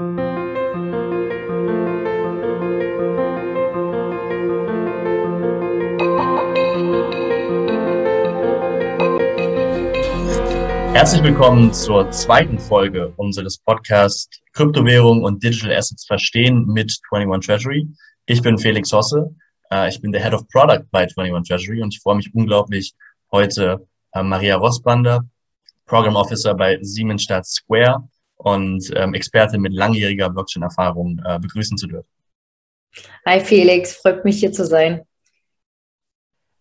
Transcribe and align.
Herzlich 0.00 0.14
willkommen 11.22 11.74
zur 11.74 12.10
zweiten 12.12 12.58
Folge 12.58 13.12
unseres 13.16 13.58
Podcasts 13.58 14.40
Kryptowährung 14.54 15.22
und 15.22 15.44
Digital 15.44 15.76
Assets 15.76 16.06
verstehen 16.06 16.64
mit 16.64 16.98
21 17.10 17.46
Treasury. 17.46 17.86
Ich 18.24 18.40
bin 18.40 18.56
Felix 18.56 18.90
Hosse. 18.94 19.34
Äh, 19.70 19.90
ich 19.90 20.00
bin 20.00 20.12
der 20.12 20.22
Head 20.22 20.32
of 20.32 20.48
Product 20.48 20.86
bei 20.90 21.00
21 21.00 21.46
Treasury 21.46 21.82
und 21.82 21.92
ich 21.94 22.00
freue 22.00 22.16
mich 22.16 22.34
unglaublich, 22.34 22.94
heute 23.32 23.86
äh, 24.12 24.22
Maria 24.22 24.56
Rossbander, 24.56 25.26
Program 25.84 26.16
Officer 26.16 26.54
bei 26.54 26.78
Siemensstadt 26.80 27.44
Square 27.44 28.08
und 28.42 28.90
ähm, 28.96 29.14
Experte 29.14 29.58
mit 29.58 29.72
langjähriger 29.72 30.30
Blockchain-Erfahrung 30.30 31.20
äh, 31.24 31.38
begrüßen 31.38 31.76
zu 31.76 31.86
dürfen. 31.86 32.08
Hi 33.26 33.40
Felix, 33.40 33.96
freut 33.96 34.24
mich 34.24 34.40
hier 34.40 34.52
zu 34.52 34.64
sein. 34.64 35.02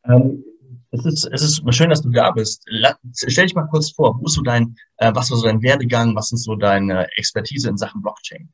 Ähm, 0.06 0.44
es 0.92 1.06
ist, 1.06 1.30
es 1.32 1.42
ist 1.42 1.76
schön, 1.76 1.90
dass 1.90 2.02
du 2.02 2.10
da 2.10 2.32
bist. 2.32 2.66
Stell 3.14 3.46
dich 3.46 3.56
mal 3.56 3.68
kurz 3.68 3.92
vor, 3.92 4.20
wo 4.20 4.26
ist 4.26 4.34
so 4.34 4.42
dein, 4.42 4.76
äh, 4.98 5.12
was 5.14 5.32
war 5.32 5.38
so 5.38 5.46
dein 5.46 5.62
Werdegang, 5.62 6.16
was 6.16 6.32
ist 6.32 6.44
so 6.44 6.56
deine 6.56 7.08
Expertise 7.16 7.70
in 7.70 7.78
Sachen 7.78 8.02
Blockchain? 8.02 8.50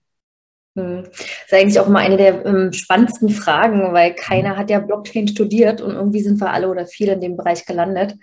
Hm. 0.77 1.03
Das 1.03 1.19
ist 1.47 1.53
eigentlich 1.53 1.79
auch 1.79 1.87
mal 1.87 1.99
eine 1.99 2.17
der 2.17 2.45
ähm, 2.45 2.73
spannendsten 2.73 3.29
Fragen, 3.29 3.93
weil 3.93 4.13
keiner 4.13 4.53
mhm. 4.53 4.57
hat 4.57 4.69
ja 4.69 4.79
Blockchain 4.79 5.27
studiert 5.27 5.81
und 5.81 5.93
irgendwie 5.93 6.21
sind 6.21 6.39
wir 6.41 6.51
alle 6.51 6.69
oder 6.69 6.85
viele 6.85 7.13
in 7.13 7.21
dem 7.21 7.37
Bereich 7.37 7.65
gelandet. 7.65 8.15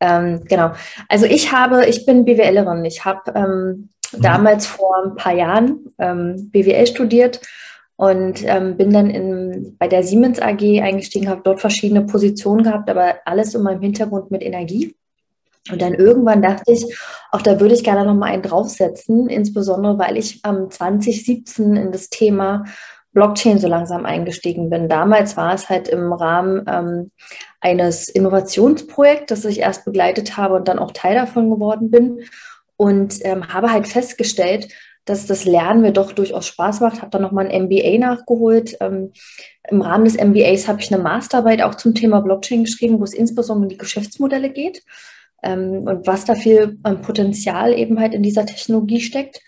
Ähm, 0.00 0.44
genau. 0.44 0.72
Also 1.08 1.24
ich 1.24 1.52
habe, 1.52 1.86
ich 1.86 2.04
bin 2.04 2.26
BWLerin. 2.26 2.84
Ich 2.84 3.06
habe 3.06 3.32
ähm, 3.34 3.88
mhm. 4.18 4.22
damals 4.22 4.66
vor 4.66 4.96
ein 5.04 5.14
paar 5.16 5.34
Jahren 5.34 5.92
ähm, 5.98 6.50
BWL 6.50 6.86
studiert 6.86 7.40
und 7.96 8.42
ähm, 8.44 8.76
bin 8.76 8.92
dann 8.92 9.10
in, 9.10 9.76
bei 9.78 9.88
der 9.88 10.02
Siemens 10.02 10.40
AG 10.40 10.62
eingestiegen, 10.82 11.28
habe 11.28 11.42
dort 11.44 11.60
verschiedene 11.60 12.02
Positionen 12.02 12.64
gehabt, 12.64 12.90
aber 12.90 13.16
alles 13.24 13.54
in 13.54 13.62
meinem 13.62 13.82
Hintergrund 13.82 14.30
mit 14.30 14.42
Energie. 14.42 14.96
Und 15.70 15.80
dann 15.80 15.94
irgendwann 15.94 16.42
dachte 16.42 16.72
ich, 16.72 16.84
auch 17.30 17.40
da 17.40 17.58
würde 17.58 17.74
ich 17.74 17.84
gerne 17.84 18.04
noch 18.04 18.14
mal 18.14 18.26
einen 18.26 18.42
draufsetzen, 18.42 19.28
insbesondere 19.28 19.98
weil 19.98 20.18
ich 20.18 20.42
ähm, 20.44 20.70
2017 20.70 21.76
in 21.76 21.92
das 21.92 22.10
Thema 22.10 22.64
Blockchain 23.12 23.60
so 23.60 23.68
langsam 23.68 24.04
eingestiegen 24.04 24.68
bin. 24.68 24.88
Damals 24.88 25.36
war 25.36 25.54
es 25.54 25.70
halt 25.70 25.88
im 25.88 26.12
Rahmen 26.12 26.64
ähm, 26.66 27.10
eines 27.60 28.08
Innovationsprojekts, 28.08 29.26
das 29.28 29.44
ich 29.44 29.60
erst 29.60 29.84
begleitet 29.84 30.36
habe 30.36 30.54
und 30.54 30.68
dann 30.68 30.80
auch 30.80 30.90
Teil 30.90 31.14
davon 31.14 31.48
geworden 31.48 31.90
bin 31.90 32.24
und 32.76 33.24
ähm, 33.24 33.52
habe 33.52 33.72
halt 33.72 33.88
festgestellt, 33.88 34.68
dass 35.04 35.26
das 35.26 35.44
Lernen 35.44 35.82
mir 35.82 35.92
doch 35.92 36.12
durchaus 36.12 36.46
Spaß 36.46 36.80
macht. 36.80 37.02
Habe 37.02 37.10
dann 37.10 37.22
nochmal 37.22 37.46
ein 37.46 37.64
MBA 37.64 37.98
nachgeholt. 37.98 38.76
Ähm, 38.80 39.12
Im 39.68 39.82
Rahmen 39.82 40.04
des 40.04 40.16
MBAs 40.16 40.66
habe 40.66 40.80
ich 40.80 40.92
eine 40.92 41.02
Masterarbeit 41.02 41.62
auch 41.62 41.74
zum 41.74 41.94
Thema 41.94 42.20
Blockchain 42.20 42.64
geschrieben, 42.64 42.98
wo 43.00 43.04
es 43.04 43.14
insbesondere 43.14 43.64
um 43.64 43.68
die 43.68 43.78
Geschäftsmodelle 43.78 44.50
geht 44.50 44.82
ähm, 45.42 45.84
und 45.86 46.06
was 46.06 46.24
da 46.24 46.34
viel 46.34 46.78
ähm, 46.86 47.02
Potenzial 47.02 47.78
eben 47.78 48.00
halt 48.00 48.14
in 48.14 48.22
dieser 48.22 48.46
Technologie 48.46 49.00
steckt. 49.00 49.40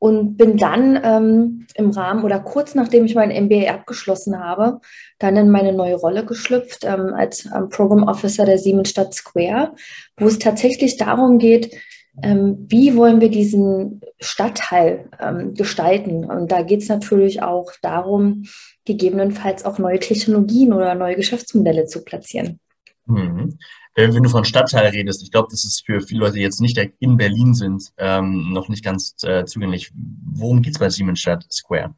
Und 0.00 0.36
bin 0.36 0.58
dann 0.58 1.00
ähm, 1.02 1.66
im 1.76 1.88
Rahmen 1.90 2.24
oder 2.24 2.38
kurz 2.38 2.74
nachdem 2.74 3.06
ich 3.06 3.14
mein 3.14 3.30
MBA 3.44 3.72
abgeschlossen 3.72 4.38
habe, 4.38 4.80
dann 5.18 5.34
in 5.34 5.48
meine 5.48 5.72
neue 5.72 5.94
Rolle 5.94 6.26
geschlüpft 6.26 6.84
ähm, 6.84 7.14
als 7.14 7.46
ähm, 7.46 7.70
Program 7.70 8.02
Officer 8.02 8.44
der 8.44 8.58
Siemensstadt 8.58 9.14
Square, 9.14 9.74
wo 10.18 10.26
es 10.26 10.38
tatsächlich 10.38 10.98
darum 10.98 11.38
geht, 11.38 11.74
wie 12.16 12.96
wollen 12.96 13.20
wir 13.20 13.30
diesen 13.30 14.00
Stadtteil 14.20 15.08
ähm, 15.20 15.54
gestalten? 15.54 16.24
Und 16.24 16.52
da 16.52 16.62
geht 16.62 16.82
es 16.82 16.88
natürlich 16.88 17.42
auch 17.42 17.72
darum, 17.82 18.44
gegebenenfalls 18.84 19.64
auch 19.64 19.78
neue 19.78 19.98
Technologien 19.98 20.72
oder 20.72 20.94
neue 20.94 21.16
Geschäftsmodelle 21.16 21.86
zu 21.86 22.04
platzieren. 22.04 22.60
Mhm. 23.06 23.58
Wenn 23.96 24.22
du 24.22 24.28
von 24.28 24.44
Stadtteil 24.44 24.88
redest, 24.88 25.22
ich 25.22 25.30
glaube, 25.30 25.48
das 25.50 25.64
ist 25.64 25.84
für 25.86 26.00
viele 26.00 26.20
Leute, 26.20 26.34
die 26.34 26.40
jetzt 26.40 26.60
nicht 26.60 26.78
in 26.98 27.16
Berlin 27.16 27.54
sind, 27.54 27.92
ähm, 27.96 28.52
noch 28.52 28.68
nicht 28.68 28.84
ganz 28.84 29.14
äh, 29.22 29.44
zugänglich. 29.44 29.92
Worum 29.94 30.62
geht 30.62 30.74
es 30.74 30.80
bei 30.80 30.90
Siemensstadt 30.90 31.46
Square? 31.52 31.94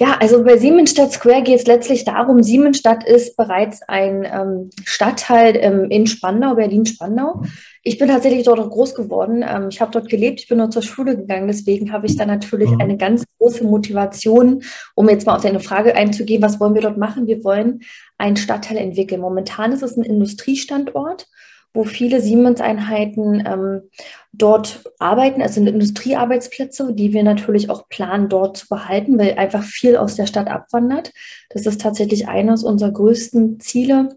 Ja, 0.00 0.16
also 0.18 0.42
bei 0.42 0.56
Siemensstadt 0.56 1.12
Square 1.12 1.42
geht 1.42 1.60
es 1.60 1.66
letztlich 1.66 2.06
darum, 2.06 2.42
Siemensstadt 2.42 3.04
ist 3.06 3.36
bereits 3.36 3.82
ein 3.82 4.24
ähm, 4.24 4.70
Stadtteil 4.86 5.54
ähm, 5.56 5.90
in 5.90 6.06
Spandau, 6.06 6.54
Berlin-Spandau. 6.54 7.42
Ich 7.82 7.98
bin 7.98 8.08
tatsächlich 8.08 8.44
dort 8.44 8.60
auch 8.60 8.70
groß 8.70 8.94
geworden. 8.94 9.44
Ähm, 9.46 9.68
ich 9.68 9.82
habe 9.82 9.90
dort 9.90 10.08
gelebt, 10.08 10.40
ich 10.40 10.48
bin 10.48 10.56
dort 10.56 10.72
zur 10.72 10.80
Schule 10.80 11.18
gegangen. 11.18 11.48
Deswegen 11.48 11.92
habe 11.92 12.06
ich 12.06 12.16
da 12.16 12.24
natürlich 12.24 12.70
mhm. 12.70 12.80
eine 12.80 12.96
ganz 12.96 13.24
große 13.38 13.62
Motivation, 13.64 14.62
um 14.94 15.06
jetzt 15.10 15.26
mal 15.26 15.36
auf 15.36 15.42
deine 15.42 15.60
Frage 15.60 15.94
einzugehen, 15.94 16.40
was 16.40 16.58
wollen 16.60 16.74
wir 16.74 16.80
dort 16.80 16.96
machen? 16.96 17.26
Wir 17.26 17.44
wollen 17.44 17.80
einen 18.16 18.38
Stadtteil 18.38 18.78
entwickeln. 18.78 19.20
Momentan 19.20 19.72
ist 19.72 19.82
es 19.82 19.98
ein 19.98 20.04
Industriestandort 20.04 21.26
wo 21.72 21.84
viele 21.84 22.20
Siemens-Einheiten 22.20 23.44
ähm, 23.46 23.82
dort 24.32 24.82
arbeiten. 24.98 25.40
Es 25.40 25.54
sind 25.54 25.68
Industriearbeitsplätze, 25.68 26.92
die 26.94 27.12
wir 27.12 27.22
natürlich 27.22 27.70
auch 27.70 27.88
planen, 27.88 28.28
dort 28.28 28.56
zu 28.56 28.68
behalten, 28.68 29.18
weil 29.18 29.34
einfach 29.34 29.62
viel 29.62 29.96
aus 29.96 30.16
der 30.16 30.26
Stadt 30.26 30.48
abwandert. 30.48 31.12
Das 31.50 31.66
ist 31.66 31.80
tatsächlich 31.80 32.28
eines 32.28 32.64
unserer 32.64 32.92
größten 32.92 33.60
Ziele. 33.60 34.16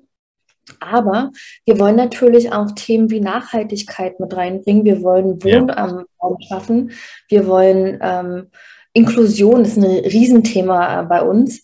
Aber 0.79 1.31
wir 1.65 1.77
wollen 1.77 1.97
natürlich 1.97 2.53
auch 2.53 2.71
Themen 2.71 3.09
wie 3.09 3.19
Nachhaltigkeit 3.19 4.19
mit 4.19 4.35
reinbringen. 4.35 4.85
Wir 4.85 5.01
wollen 5.01 5.43
Wohnraum 5.43 6.05
ja. 6.21 6.47
schaffen. 6.47 6.91
Wir 7.27 7.47
wollen 7.47 7.99
ähm, 8.01 8.47
Inklusion, 8.93 9.63
das 9.63 9.77
ist 9.77 9.83
ein 9.83 10.05
Riesenthema 10.05 11.01
äh, 11.01 11.05
bei 11.05 11.21
uns. 11.21 11.61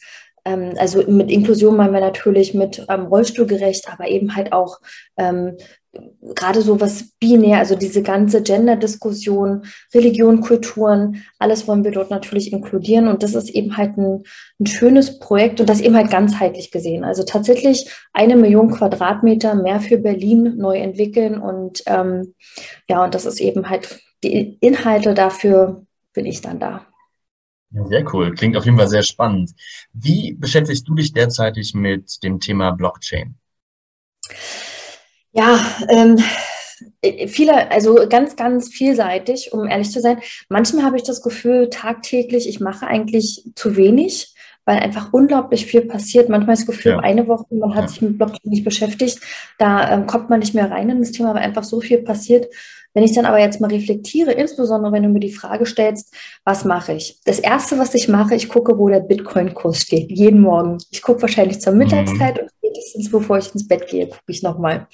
Ähm, 0.50 0.74
also 0.78 1.04
mit 1.08 1.30
Inklusion 1.30 1.78
meinen 1.78 1.94
wir 1.94 2.02
natürlich 2.02 2.54
mit 2.54 2.86
ähm, 2.90 3.06
Rollstuhlgerecht, 3.06 3.92
aber 3.92 4.08
eben 4.08 4.36
halt 4.36 4.52
auch 4.52 4.80
ähm, 5.18 5.58
gerade 6.36 6.62
so 6.62 6.80
was 6.80 7.12
binär, 7.20 7.58
also 7.58 7.76
diese 7.76 8.04
ganze 8.04 8.44
Gender-Diskussion, 8.44 9.64
Religion, 9.94 10.42
Kulturen, 10.42 11.24
alles 11.40 11.68
wollen 11.68 11.84
wir 11.84 11.92
dort 11.92 12.12
natürlich 12.12 12.54
inkludieren. 12.54 13.08
Und 13.08 13.24
das 13.24 13.34
ist 13.34 13.50
eben 13.50 13.78
halt 13.78 13.98
ein, 13.98 14.24
ein 14.60 14.66
schönes 14.66 15.20
Projekt 15.20 15.60
und 15.60 15.70
das 15.70 15.82
eben 15.82 15.96
halt 15.96 16.12
ganzheitlich 16.12 16.72
gesehen. 16.72 17.04
Also 17.04 17.24
tatsächlich 17.24 17.92
eine 18.14 18.36
Million 18.36 18.72
Quadratmeter 18.72 19.56
mehr 19.56 19.80
für 19.80 19.98
Berlin 19.98 20.56
neu 20.58 20.78
entwickeln. 20.78 21.40
Und 21.40 21.84
ähm, 21.88 22.36
ja, 22.88 23.04
und 23.04 23.16
das 23.16 23.26
ist 23.26 23.40
eben 23.40 23.70
halt 23.70 24.00
die 24.24 24.58
Inhalte 24.62 25.14
dafür 25.14 25.86
bin 26.14 26.26
ich 26.26 26.42
dann 26.42 26.60
da. 26.60 26.89
Ja, 27.72 27.86
sehr 27.86 28.14
cool. 28.14 28.34
Klingt 28.34 28.58
auf 28.58 28.66
jeden 28.66 28.78
Fall 28.78 28.88
sehr 28.88 29.04
spannend. 29.04 29.52
Wie 29.94 30.34
beschäftigst 30.34 30.88
du 30.88 30.96
dich 30.96 31.14
derzeitig 31.14 31.74
mit 31.74 32.24
dem 32.24 32.40
Thema 32.40 32.72
Blockchain? 32.72 33.36
Ja, 35.32 35.60
ähm, 35.90 36.18
äh, 37.02 37.28
viele, 37.28 37.70
also 37.72 38.08
ganz, 38.10 38.36
ganz 38.36 38.70
vielseitig, 38.70 39.54
um 39.54 39.68
ehrlich 39.68 39.92
zu 39.92 40.02
sein. 40.02 40.20
Manchmal 40.50 40.84
habe 40.84 40.98
ich 40.98 41.04
das 41.04 41.22
Gefühl, 41.22 41.70
tagtäglich, 41.70 42.50
ich 42.50 42.60
mache 42.60 42.88
eigentlich 42.88 43.44
zu 43.56 43.76
wenig, 43.76 44.34
weil 44.66 44.80
einfach 44.80 45.14
unglaublich 45.14 45.66
viel 45.66 45.82
passiert. 45.82 46.30
Manchmal 46.30 46.56
das 46.56 46.66
Gefühl, 46.66 46.94
ja. 46.94 47.00
eine 47.00 47.28
Woche, 47.28 47.46
man 47.52 47.76
hat 47.76 47.84
ja. 47.84 47.88
sich 47.90 48.02
mit 48.02 48.18
Blockchain 48.18 48.50
nicht 48.50 48.66
beschäftigt, 48.66 49.20
da 49.58 49.92
ähm, 49.92 50.08
kommt 50.08 50.30
man 50.30 50.40
nicht 50.40 50.56
mehr 50.56 50.72
rein 50.72 50.90
in 50.90 51.02
das 51.02 51.12
Thema, 51.12 51.34
weil 51.36 51.44
einfach 51.44 51.64
so 51.64 51.82
viel 51.82 52.00
passiert. 52.00 52.48
Wenn 52.94 53.04
ich 53.04 53.14
dann 53.14 53.26
aber 53.26 53.40
jetzt 53.40 53.62
mal 53.62 53.70
reflektiere, 53.70 54.32
insbesondere 54.32 54.92
wenn 54.92 55.04
du 55.04 55.10
mir 55.10 55.20
die 55.20 55.32
Frage 55.32 55.66
stellst, 55.66 56.14
was 56.44 56.66
mache 56.66 56.94
ich? 56.94 57.20
Das 57.26 57.40
Erste, 57.40 57.78
was 57.78 57.94
ich 57.94 58.08
mache, 58.08 58.36
ich 58.36 58.50
gucke, 58.50 58.78
wo 58.78 58.90
der 58.90 59.02
Bitcoin-Kurs 59.02 59.82
steht, 59.82 60.10
jeden 60.10 60.42
Morgen. 60.42 60.78
Ich 60.92 61.02
gucke 61.02 61.22
wahrscheinlich 61.22 61.62
zur 61.62 61.74
Mittagszeit 61.74 62.36
mhm. 62.36 62.42
und 62.44 62.52
spätestens 62.58 63.12
bevor 63.12 63.38
ich 63.38 63.54
ins 63.54 63.68
Bett 63.68 63.88
gehe, 63.88 64.08
gucke 64.08 64.24
ich 64.28 64.42
nochmal. 64.42 64.88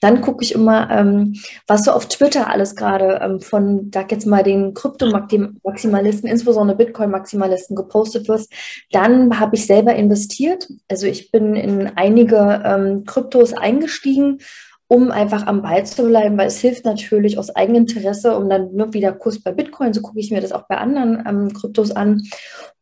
Dann 0.00 0.20
gucke 0.20 0.44
ich 0.44 0.54
immer, 0.54 0.90
ähm, 0.90 1.34
was 1.66 1.84
so 1.84 1.92
auf 1.92 2.06
Twitter 2.06 2.50
alles 2.50 2.74
gerade 2.74 3.20
ähm, 3.22 3.40
von, 3.40 3.90
sag 3.94 4.10
jetzt 4.10 4.26
mal, 4.26 4.42
den 4.42 4.74
Krypto-Maximalisten, 4.74 6.28
insbesondere 6.28 6.76
Bitcoin-Maximalisten 6.76 7.76
gepostet 7.76 8.28
wird. 8.28 8.46
Dann 8.90 9.38
habe 9.38 9.56
ich 9.56 9.66
selber 9.66 9.94
investiert. 9.94 10.68
Also 10.88 11.06
ich 11.06 11.30
bin 11.30 11.54
in 11.54 11.92
einige 11.96 12.62
ähm, 12.64 13.04
Kryptos 13.04 13.52
eingestiegen 13.52 14.38
um 14.88 15.10
einfach 15.10 15.46
am 15.46 15.62
Ball 15.62 15.84
zu 15.84 16.04
bleiben, 16.04 16.38
weil 16.38 16.46
es 16.46 16.60
hilft 16.60 16.84
natürlich 16.84 17.38
aus 17.38 17.54
eigenem 17.54 17.82
Interesse, 17.82 18.36
um 18.36 18.48
dann 18.48 18.74
nur 18.74 18.92
wieder 18.92 19.12
Kurs 19.12 19.40
bei 19.42 19.52
Bitcoin, 19.52 19.92
so 19.92 20.00
gucke 20.00 20.20
ich 20.20 20.30
mir 20.30 20.40
das 20.40 20.52
auch 20.52 20.68
bei 20.68 20.76
anderen 20.78 21.24
ähm, 21.26 21.52
Kryptos 21.52 21.90
an. 21.90 22.22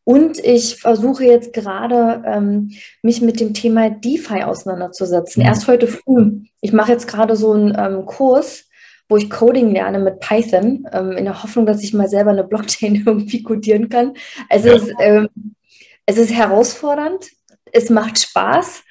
Und 0.04 0.38
ich 0.38 0.76
versuche 0.76 1.24
jetzt 1.24 1.54
gerade, 1.54 2.22
ähm, 2.26 2.72
mich 3.02 3.22
mit 3.22 3.40
dem 3.40 3.54
Thema 3.54 3.88
DeFi 3.88 4.42
auseinanderzusetzen. 4.42 5.42
Mhm. 5.42 5.48
Erst 5.48 5.66
heute 5.66 5.86
früh. 5.86 6.42
Ich 6.60 6.74
mache 6.74 6.92
jetzt 6.92 7.08
gerade 7.08 7.36
so 7.36 7.52
einen 7.52 7.74
ähm, 7.78 8.04
Kurs, 8.04 8.68
wo 9.08 9.16
ich 9.16 9.30
Coding 9.30 9.72
lerne 9.72 9.98
mit 9.98 10.20
Python, 10.20 10.86
ähm, 10.92 11.12
in 11.12 11.24
der 11.24 11.42
Hoffnung, 11.42 11.64
dass 11.64 11.82
ich 11.82 11.94
mal 11.94 12.08
selber 12.08 12.32
eine 12.32 12.44
Blockchain 12.44 12.96
irgendwie 13.06 13.42
codieren 13.42 13.88
kann. 13.88 14.12
Also 14.50 14.68
ja. 14.68 14.74
es, 14.74 14.88
ähm, 14.98 15.28
es 16.04 16.18
ist 16.18 16.34
herausfordernd, 16.34 17.30
es 17.72 17.88
macht 17.88 18.18
Spaß, 18.18 18.82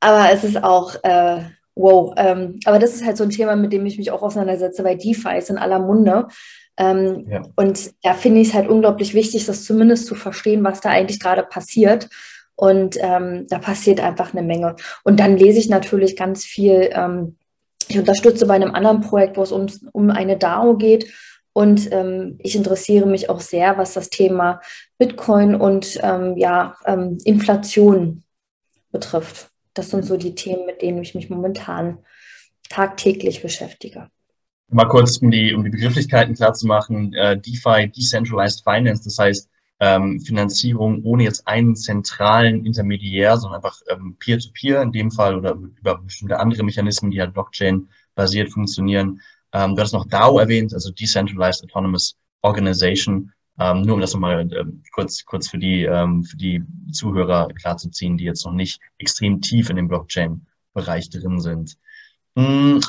aber 0.00 0.32
es 0.32 0.44
ist 0.44 0.62
auch 0.62 0.96
äh, 1.02 1.44
wow. 1.74 2.14
Ähm, 2.16 2.60
aber 2.64 2.78
das 2.78 2.94
ist 2.94 3.04
halt 3.04 3.16
so 3.16 3.24
ein 3.24 3.30
Thema, 3.30 3.56
mit 3.56 3.72
dem 3.72 3.86
ich 3.86 3.98
mich 3.98 4.10
auch 4.10 4.22
auseinandersetze, 4.22 4.84
weil 4.84 4.98
DeFi 4.98 5.36
ist 5.38 5.50
in 5.50 5.58
aller 5.58 5.78
Munde. 5.78 6.28
Ähm, 6.76 7.26
ja. 7.28 7.42
Und 7.56 7.92
da 8.02 8.14
finde 8.14 8.40
ich 8.40 8.48
es 8.48 8.54
halt 8.54 8.68
unglaublich 8.68 9.14
wichtig, 9.14 9.46
das 9.46 9.64
zumindest 9.64 10.06
zu 10.06 10.14
verstehen, 10.14 10.64
was 10.64 10.80
da 10.80 10.90
eigentlich 10.90 11.20
gerade 11.20 11.42
passiert. 11.42 12.08
Und 12.54 12.96
ähm, 13.00 13.46
da 13.48 13.58
passiert 13.58 14.00
einfach 14.00 14.32
eine 14.32 14.42
Menge. 14.42 14.76
Und 15.04 15.20
dann 15.20 15.36
lese 15.36 15.58
ich 15.58 15.68
natürlich 15.68 16.16
ganz 16.16 16.44
viel. 16.44 16.90
Ähm, 16.92 17.36
ich 17.88 17.98
unterstütze 17.98 18.46
bei 18.46 18.54
einem 18.54 18.74
anderen 18.74 19.00
Projekt, 19.00 19.36
wo 19.36 19.42
es 19.42 19.52
um, 19.52 19.66
um 19.92 20.10
eine 20.10 20.36
DAO 20.36 20.76
geht. 20.76 21.12
Und 21.52 21.92
ähm, 21.92 22.38
ich 22.38 22.56
interessiere 22.56 23.06
mich 23.06 23.28
auch 23.28 23.40
sehr, 23.40 23.76
was 23.76 23.92
das 23.92 24.08
Thema 24.08 24.60
Bitcoin 24.98 25.54
und 25.54 25.98
ähm, 26.02 26.36
ja, 26.36 26.76
ähm, 26.86 27.18
Inflation 27.24 28.22
betrifft. 28.90 29.51
Das 29.74 29.90
sind 29.90 30.04
so 30.04 30.16
die 30.16 30.34
Themen, 30.34 30.66
mit 30.66 30.82
denen 30.82 31.02
ich 31.02 31.14
mich 31.14 31.30
momentan 31.30 31.98
tagtäglich 32.68 33.42
beschäftige. 33.42 34.08
Mal 34.68 34.88
kurz, 34.88 35.18
um 35.18 35.30
die, 35.30 35.54
um 35.54 35.64
die 35.64 35.70
Begrifflichkeiten 35.70 36.34
klar 36.34 36.54
zu 36.54 36.66
machen, 36.66 37.12
äh, 37.14 37.38
DeFi, 37.38 37.90
Decentralized 37.90 38.62
Finance, 38.64 39.04
das 39.04 39.18
heißt 39.18 39.50
ähm, 39.80 40.20
Finanzierung 40.20 41.02
ohne 41.02 41.24
jetzt 41.24 41.46
einen 41.46 41.74
zentralen 41.74 42.64
Intermediär, 42.64 43.36
sondern 43.36 43.56
einfach 43.56 43.80
ähm, 43.90 44.16
Peer-to-Peer 44.18 44.78
-Peer 44.78 44.82
in 44.82 44.92
dem 44.92 45.10
Fall 45.10 45.36
oder 45.36 45.52
über 45.54 45.98
bestimmte 45.98 46.38
andere 46.38 46.62
Mechanismen, 46.62 47.10
die 47.10 47.20
halt 47.20 47.34
Blockchain-basiert 47.34 48.50
funktionieren. 48.50 49.20
Ähm, 49.52 49.74
du 49.74 49.82
hast 49.82 49.92
noch 49.92 50.06
DAO 50.06 50.38
erwähnt, 50.38 50.72
also 50.72 50.92
Decentralized 50.92 51.64
Autonomous 51.64 52.16
Organization. 52.42 53.32
Ähm, 53.58 53.82
nur 53.82 53.94
um 53.96 54.00
das 54.00 54.14
nochmal 54.14 54.48
ähm, 54.52 54.82
kurz, 54.92 55.24
kurz 55.24 55.48
für 55.48 55.58
die, 55.58 55.84
ähm, 55.84 56.24
für 56.24 56.36
die 56.36 56.62
Zuhörer 56.90 57.48
klarzuziehen, 57.48 58.16
die 58.16 58.24
jetzt 58.24 58.44
noch 58.46 58.52
nicht 58.52 58.80
extrem 58.98 59.40
tief 59.40 59.68
in 59.70 59.76
dem 59.76 59.88
Blockchain-Bereich 59.88 61.10
drin 61.10 61.40
sind. 61.40 61.76
Mhm. 62.34 62.80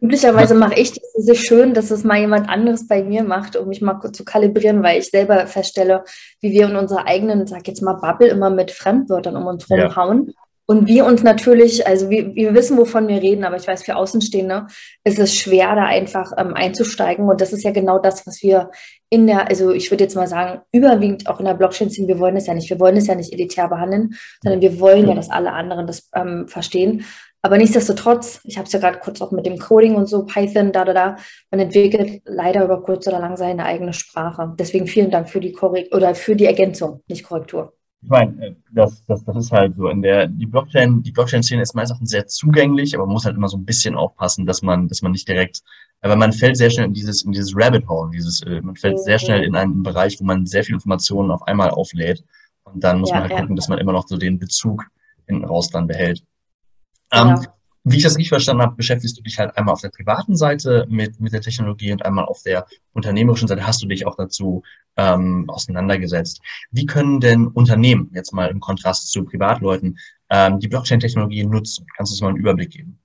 Üblicherweise 0.00 0.54
mache 0.54 0.80
ich 0.80 0.92
das 0.92 1.02
sehr 1.18 1.34
schön, 1.34 1.74
dass 1.74 1.90
es 1.90 2.02
mal 2.02 2.18
jemand 2.18 2.48
anderes 2.48 2.88
bei 2.88 3.04
mir 3.04 3.22
macht, 3.22 3.56
um 3.56 3.68
mich 3.68 3.82
mal 3.82 4.00
zu 4.12 4.24
kalibrieren, 4.24 4.82
weil 4.82 5.00
ich 5.00 5.10
selber 5.10 5.46
feststelle, 5.46 6.04
wie 6.40 6.52
wir 6.52 6.68
in 6.68 6.76
unserer 6.76 7.06
eigenen, 7.06 7.46
sag 7.46 7.68
jetzt 7.68 7.82
mal, 7.82 7.94
Bubble 7.94 8.28
immer 8.28 8.48
mit 8.48 8.70
Fremdwörtern 8.70 9.36
um 9.36 9.46
uns 9.46 9.68
rumhauen. 9.68 10.28
Ja. 10.28 10.34
Und 10.66 10.86
wir 10.86 11.04
uns 11.04 11.22
natürlich, 11.22 11.86
also 11.86 12.08
wir, 12.08 12.34
wir 12.34 12.54
wissen, 12.54 12.78
wovon 12.78 13.06
wir 13.06 13.20
reden, 13.20 13.44
aber 13.44 13.56
ich 13.56 13.66
weiß, 13.66 13.82
für 13.82 13.96
Außenstehende 13.96 14.66
ist 15.04 15.18
es 15.18 15.34
schwer, 15.34 15.74
da 15.74 15.84
einfach 15.84 16.32
ähm, 16.38 16.54
einzusteigen. 16.54 17.28
Und 17.28 17.40
das 17.40 17.52
ist 17.52 17.64
ja 17.64 17.70
genau 17.70 17.98
das, 17.98 18.26
was 18.26 18.42
wir 18.42 18.70
in 19.10 19.26
der, 19.26 19.48
also 19.48 19.72
ich 19.72 19.90
würde 19.90 20.04
jetzt 20.04 20.16
mal 20.16 20.26
sagen, 20.26 20.62
überwiegend 20.72 21.28
auch 21.28 21.38
in 21.38 21.44
der 21.44 21.54
Blockchain 21.54 21.90
sind. 21.90 22.08
Wir 22.08 22.18
wollen 22.18 22.36
es 22.36 22.46
ja 22.46 22.54
nicht, 22.54 22.70
wir 22.70 22.80
wollen 22.80 22.96
es 22.96 23.06
ja 23.06 23.14
nicht 23.14 23.32
elitär 23.32 23.68
behandeln, 23.68 24.14
sondern 24.42 24.62
wir 24.62 24.80
wollen 24.80 25.06
ja, 25.06 25.14
dass 25.14 25.28
alle 25.28 25.52
anderen 25.52 25.86
das 25.86 26.08
ähm, 26.14 26.48
verstehen. 26.48 27.04
Aber 27.42 27.58
nichtsdestotrotz, 27.58 28.40
ich 28.44 28.56
habe 28.56 28.66
es 28.66 28.72
ja 28.72 28.78
gerade 28.78 29.00
kurz 29.00 29.20
auch 29.20 29.30
mit 29.30 29.44
dem 29.44 29.58
Coding 29.58 29.96
und 29.96 30.06
so, 30.06 30.24
Python, 30.24 30.72
da, 30.72 30.86
da, 30.86 30.94
da, 30.94 31.16
man 31.50 31.60
entwickelt 31.60 32.22
leider 32.24 32.64
über 32.64 32.82
kurz 32.82 33.06
oder 33.06 33.18
lang 33.20 33.36
seine 33.36 33.66
eigene 33.66 33.92
Sprache. 33.92 34.54
Deswegen 34.58 34.86
vielen 34.86 35.10
Dank 35.10 35.28
für 35.28 35.40
die 35.40 35.52
Korrekt 35.52 35.94
oder 35.94 36.14
für 36.14 36.36
die 36.36 36.46
Ergänzung, 36.46 37.02
nicht 37.06 37.22
Korrektur. 37.22 37.74
Ich 38.04 38.10
meine, 38.10 38.46
äh, 38.46 38.54
das, 38.72 39.02
das, 39.06 39.24
das 39.24 39.36
ist 39.36 39.50
halt 39.50 39.76
so. 39.76 39.88
In 39.88 40.02
der, 40.02 40.26
die 40.26 40.46
Blockchain, 40.46 41.02
die 41.02 41.10
Blockchain-Szene 41.10 41.62
ist 41.62 41.74
meines 41.74 41.90
Erachtens 41.90 42.10
sehr 42.10 42.26
zugänglich, 42.26 42.94
aber 42.94 43.06
man 43.06 43.14
muss 43.14 43.24
halt 43.24 43.36
immer 43.36 43.48
so 43.48 43.56
ein 43.56 43.64
bisschen 43.64 43.94
aufpassen, 43.94 44.44
dass 44.44 44.60
man, 44.60 44.88
dass 44.88 45.00
man 45.00 45.12
nicht 45.12 45.26
direkt, 45.26 45.62
aber 46.02 46.14
man 46.14 46.32
fällt 46.34 46.58
sehr 46.58 46.68
schnell 46.68 46.86
in 46.86 46.92
dieses, 46.92 47.24
in 47.24 47.32
dieses 47.32 47.54
Rabbit 47.56 47.88
Hole, 47.88 48.10
dieses, 48.10 48.42
äh, 48.42 48.60
man 48.60 48.76
fällt 48.76 49.00
sehr 49.00 49.18
schnell 49.18 49.42
in 49.42 49.56
einen 49.56 49.82
Bereich, 49.82 50.20
wo 50.20 50.24
man 50.24 50.44
sehr 50.44 50.62
viel 50.62 50.74
Informationen 50.74 51.30
auf 51.30 51.42
einmal 51.44 51.70
auflädt. 51.70 52.22
Und 52.64 52.84
dann 52.84 53.00
muss 53.00 53.08
ja, 53.08 53.16
man 53.16 53.22
halt 53.22 53.32
ja. 53.32 53.40
gucken, 53.40 53.56
dass 53.56 53.68
man 53.68 53.78
immer 53.78 53.92
noch 53.92 54.06
so 54.06 54.18
den 54.18 54.38
Bezug 54.38 54.84
hinten 55.26 55.46
raus 55.46 55.70
dann 55.70 55.86
behält. 55.86 56.22
Genau. 57.10 57.38
Ähm, 57.38 57.46
wie 57.84 57.98
ich 57.98 58.02
das 58.02 58.16
richtig 58.16 58.30
verstanden 58.30 58.62
habe, 58.62 58.76
beschäftigst 58.76 59.18
du 59.18 59.22
dich 59.22 59.38
halt 59.38 59.56
einmal 59.56 59.74
auf 59.74 59.82
der 59.82 59.90
privaten 59.90 60.36
Seite 60.36 60.86
mit, 60.88 61.20
mit 61.20 61.34
der 61.34 61.42
Technologie 61.42 61.92
und 61.92 62.04
einmal 62.04 62.24
auf 62.24 62.42
der 62.42 62.66
unternehmerischen 62.94 63.46
Seite 63.46 63.66
hast 63.66 63.82
du 63.82 63.86
dich 63.86 64.06
auch 64.06 64.16
dazu 64.16 64.62
ähm, 64.96 65.44
auseinandergesetzt. 65.48 66.40
Wie 66.70 66.86
können 66.86 67.20
denn 67.20 67.46
Unternehmen, 67.46 68.10
jetzt 68.14 68.32
mal 68.32 68.46
im 68.46 68.60
Kontrast 68.60 69.10
zu 69.12 69.24
Privatleuten, 69.24 69.98
ähm, 70.30 70.60
die 70.60 70.68
Blockchain-Technologie 70.68 71.44
nutzen? 71.44 71.86
Kannst 71.94 72.10
du 72.10 72.14
uns 72.14 72.22
mal 72.22 72.28
einen 72.28 72.38
Überblick 72.38 72.70
geben? 72.70 72.98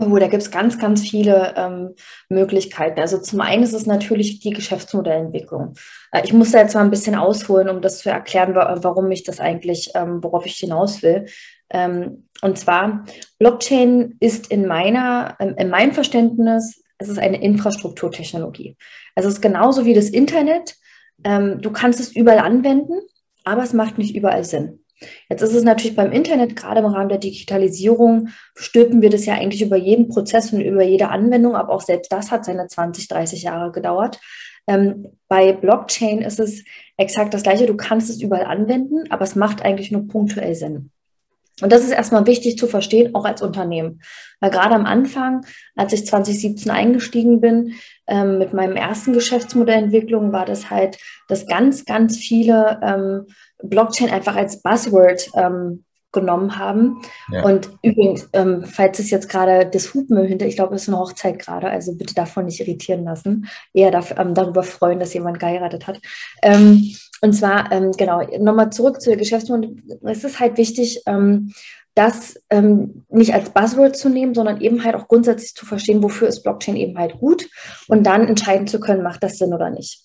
Oh, 0.00 0.16
da 0.16 0.28
gibt 0.28 0.42
es 0.42 0.52
ganz, 0.52 0.78
ganz 0.78 1.02
viele 1.08 1.54
ähm, 1.56 1.94
Möglichkeiten. 2.28 3.00
Also 3.00 3.18
zum 3.18 3.40
einen 3.40 3.64
ist 3.64 3.72
es 3.72 3.84
natürlich 3.84 4.38
die 4.38 4.50
Geschäftsmodellentwicklung. 4.50 5.74
Äh, 6.12 6.22
ich 6.24 6.32
muss 6.32 6.52
da 6.52 6.60
jetzt 6.60 6.74
mal 6.74 6.82
ein 6.82 6.90
bisschen 6.90 7.16
ausholen, 7.16 7.68
um 7.68 7.82
das 7.82 7.98
zu 7.98 8.10
erklären, 8.10 8.54
warum 8.54 9.10
ich 9.10 9.24
das 9.24 9.40
eigentlich, 9.40 9.90
ähm, 9.96 10.22
worauf 10.22 10.46
ich 10.46 10.54
hinaus 10.54 11.02
will. 11.02 11.26
Ähm, 11.70 12.28
und 12.42 12.58
zwar, 12.58 13.06
Blockchain 13.40 14.16
ist 14.20 14.52
in 14.52 14.66
meiner, 14.66 15.36
in 15.40 15.68
meinem 15.68 15.92
Verständnis, 15.92 16.80
es 16.98 17.08
ist 17.08 17.18
eine 17.18 17.42
Infrastrukturtechnologie. 17.42 18.76
Also 19.16 19.28
es 19.28 19.36
ist 19.36 19.42
genauso 19.42 19.84
wie 19.84 19.94
das 19.94 20.10
Internet. 20.10 20.76
Ähm, 21.24 21.60
du 21.60 21.72
kannst 21.72 21.98
es 21.98 22.14
überall 22.14 22.38
anwenden, 22.38 23.00
aber 23.44 23.64
es 23.64 23.72
macht 23.72 23.98
nicht 23.98 24.14
überall 24.14 24.44
Sinn. 24.44 24.84
Jetzt 25.28 25.42
ist 25.42 25.54
es 25.54 25.62
natürlich 25.62 25.96
beim 25.96 26.12
Internet, 26.12 26.56
gerade 26.56 26.80
im 26.80 26.86
Rahmen 26.86 27.08
der 27.08 27.18
Digitalisierung, 27.18 28.28
stülpen 28.54 29.00
wir 29.02 29.10
das 29.10 29.26
ja 29.26 29.34
eigentlich 29.34 29.62
über 29.62 29.76
jeden 29.76 30.08
Prozess 30.08 30.52
und 30.52 30.60
über 30.60 30.82
jede 30.82 31.08
Anwendung, 31.08 31.54
aber 31.54 31.72
auch 31.72 31.82
selbst 31.82 32.12
das 32.12 32.30
hat 32.30 32.44
seine 32.44 32.66
20, 32.66 33.08
30 33.08 33.42
Jahre 33.42 33.70
gedauert. 33.70 34.18
Ähm, 34.66 35.06
bei 35.28 35.52
Blockchain 35.52 36.20
ist 36.20 36.40
es 36.40 36.64
exakt 36.96 37.32
das 37.32 37.42
Gleiche. 37.42 37.66
Du 37.66 37.76
kannst 37.76 38.10
es 38.10 38.20
überall 38.20 38.44
anwenden, 38.44 39.10
aber 39.10 39.22
es 39.22 39.34
macht 39.34 39.62
eigentlich 39.62 39.90
nur 39.90 40.06
punktuell 40.06 40.54
Sinn. 40.54 40.90
Und 41.60 41.72
das 41.72 41.82
ist 41.82 41.90
erstmal 41.90 42.26
wichtig 42.26 42.56
zu 42.56 42.68
verstehen, 42.68 43.14
auch 43.14 43.24
als 43.24 43.42
Unternehmen. 43.42 44.00
Weil 44.40 44.50
gerade 44.50 44.74
am 44.74 44.86
Anfang, 44.86 45.44
als 45.74 45.92
ich 45.92 46.06
2017 46.06 46.70
eingestiegen 46.70 47.40
bin, 47.40 47.74
ähm, 48.06 48.38
mit 48.38 48.52
meinem 48.52 48.76
ersten 48.76 49.12
Geschäftsmodellentwicklung, 49.12 50.32
war 50.32 50.44
das 50.44 50.70
halt, 50.70 50.98
dass 51.26 51.46
ganz, 51.46 51.84
ganz 51.84 52.16
viele 52.16 52.78
ähm, 52.82 53.26
Blockchain 53.62 54.10
einfach 54.10 54.36
als 54.36 54.62
Buzzword 54.62 55.30
ähm, 55.34 55.84
genommen 56.12 56.58
haben. 56.58 57.02
Ja. 57.30 57.44
Und 57.44 57.70
übrigens, 57.82 58.28
ähm, 58.32 58.64
falls 58.64 58.98
es 58.98 59.10
jetzt 59.10 59.28
gerade 59.28 59.66
das 59.66 59.92
Hupen 59.92 60.24
hinter, 60.24 60.46
ich 60.46 60.56
glaube, 60.56 60.74
es 60.74 60.82
ist 60.82 60.88
eine 60.88 60.98
Hochzeit 60.98 61.38
gerade, 61.38 61.68
also 61.68 61.94
bitte 61.94 62.14
davon 62.14 62.46
nicht 62.46 62.60
irritieren 62.60 63.04
lassen, 63.04 63.46
eher 63.74 63.90
dafür, 63.90 64.18
ähm, 64.18 64.34
darüber 64.34 64.62
freuen, 64.62 65.00
dass 65.00 65.14
jemand 65.14 65.38
geheiratet 65.38 65.86
hat. 65.86 66.00
Ähm, 66.42 66.94
und 67.20 67.32
zwar, 67.34 67.70
ähm, 67.72 67.92
genau, 67.92 68.22
nochmal 68.38 68.70
zurück 68.70 69.00
zu 69.02 69.10
der 69.10 69.18
Geschäftsmodell. 69.18 69.76
Es 70.02 70.24
ist 70.24 70.40
halt 70.40 70.56
wichtig, 70.56 71.02
ähm, 71.06 71.52
das 71.94 72.40
ähm, 72.48 73.04
nicht 73.08 73.34
als 73.34 73.50
Buzzword 73.50 73.96
zu 73.96 74.08
nehmen, 74.08 74.32
sondern 74.32 74.60
eben 74.60 74.84
halt 74.84 74.94
auch 74.94 75.08
grundsätzlich 75.08 75.54
zu 75.54 75.66
verstehen, 75.66 76.02
wofür 76.02 76.28
ist 76.28 76.44
Blockchain 76.44 76.76
eben 76.76 76.96
halt 76.96 77.18
gut 77.18 77.48
und 77.88 78.04
dann 78.06 78.28
entscheiden 78.28 78.68
zu 78.68 78.78
können, 78.78 79.02
macht 79.02 79.24
das 79.24 79.38
Sinn 79.38 79.52
oder 79.52 79.68
nicht. 79.70 80.04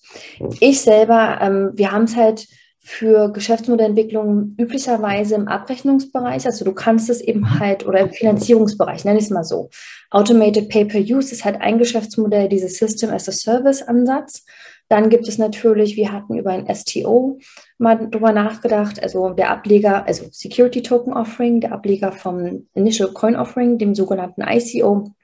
Ich 0.58 0.80
selber, 0.80 1.38
ähm, 1.40 1.70
wir 1.74 1.92
haben 1.92 2.04
es 2.04 2.16
halt 2.16 2.48
für 2.86 3.32
Geschäftsmodellentwicklung 3.32 4.56
üblicherweise 4.58 5.36
im 5.36 5.48
Abrechnungsbereich. 5.48 6.44
Also 6.44 6.66
du 6.66 6.74
kannst 6.74 7.08
es 7.08 7.22
eben 7.22 7.58
halt, 7.58 7.86
oder 7.86 8.00
im 8.00 8.10
Finanzierungsbereich, 8.10 9.06
nenne 9.06 9.18
ich 9.18 9.24
es 9.24 9.30
mal 9.30 9.42
so. 9.42 9.70
Automated 10.10 10.68
Pay-per-Use 10.68 11.32
ist 11.32 11.46
halt 11.46 11.62
ein 11.62 11.78
Geschäftsmodell, 11.78 12.50
dieses 12.50 12.76
System 12.76 13.08
as 13.08 13.26
a 13.26 13.32
Service-Ansatz. 13.32 14.44
Dann 14.90 15.08
gibt 15.08 15.26
es 15.26 15.38
natürlich, 15.38 15.96
wir 15.96 16.12
hatten 16.12 16.36
über 16.36 16.50
ein 16.50 16.72
STO 16.74 17.38
mal 17.78 18.10
drüber 18.10 18.32
nachgedacht, 18.32 19.02
also 19.02 19.30
der 19.30 19.50
Ableger, 19.50 20.06
also 20.06 20.26
Security 20.30 20.82
Token 20.82 21.14
Offering, 21.14 21.62
der 21.62 21.72
Ableger 21.72 22.12
vom 22.12 22.66
Initial 22.74 23.14
Coin 23.14 23.34
Offering, 23.34 23.78
dem 23.78 23.94
sogenannten 23.94 24.42
ICO. 24.42 25.14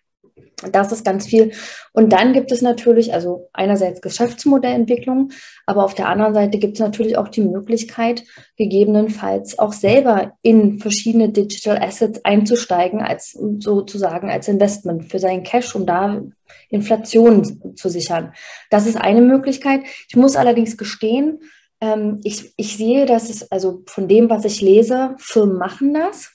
Das 0.73 0.93
ist 0.93 1.05
ganz 1.05 1.27
viel. 1.27 1.53
Und 1.93 2.13
dann 2.13 2.33
gibt 2.33 2.53
es 2.53 2.61
natürlich, 2.61 3.15
also 3.15 3.49
einerseits 3.53 4.03
Geschäftsmodellentwicklung, 4.03 5.31
aber 5.67 5.85
auf 5.85 5.95
der 5.95 6.09
anderen 6.09 6.35
Seite 6.35 6.59
gibt 6.59 6.75
es 6.75 6.81
natürlich 6.81 7.17
auch 7.17 7.29
die 7.29 7.43
Möglichkeit, 7.43 8.25
gegebenenfalls 8.57 9.59
auch 9.59 9.73
selber 9.73 10.33
in 10.43 10.79
verschiedene 10.79 11.31
Digital 11.31 11.79
Assets 11.79 12.25
einzusteigen, 12.25 13.01
als 13.01 13.39
sozusagen 13.59 14.31
als 14.31 14.49
Investment 14.49 15.11
für 15.11 15.19
seinen 15.19 15.45
Cash, 15.45 15.75
um 15.75 15.87
da 15.87 16.23
Inflation 16.69 17.75
zu 17.77 17.89
sichern. 17.89 18.35
Das 18.71 18.87
ist 18.87 18.97
eine 18.97 19.23
Möglichkeit. 19.23 19.81
Ich 20.09 20.17
muss 20.17 20.37
allerdings 20.37 20.77
gestehen, 20.77 21.41
ähm, 21.81 22.21
ich, 22.25 22.53
ich 22.57 22.77
sehe, 22.77 23.07
dass 23.07 23.31
es, 23.31 23.51
also 23.51 23.83
von 23.87 24.09
dem, 24.09 24.29
was 24.29 24.45
ich 24.45 24.61
lese, 24.61 25.15
Firmen 25.19 25.57
machen 25.57 25.95
das, 25.95 26.33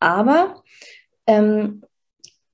aber 0.00 0.62
ähm, 1.26 1.82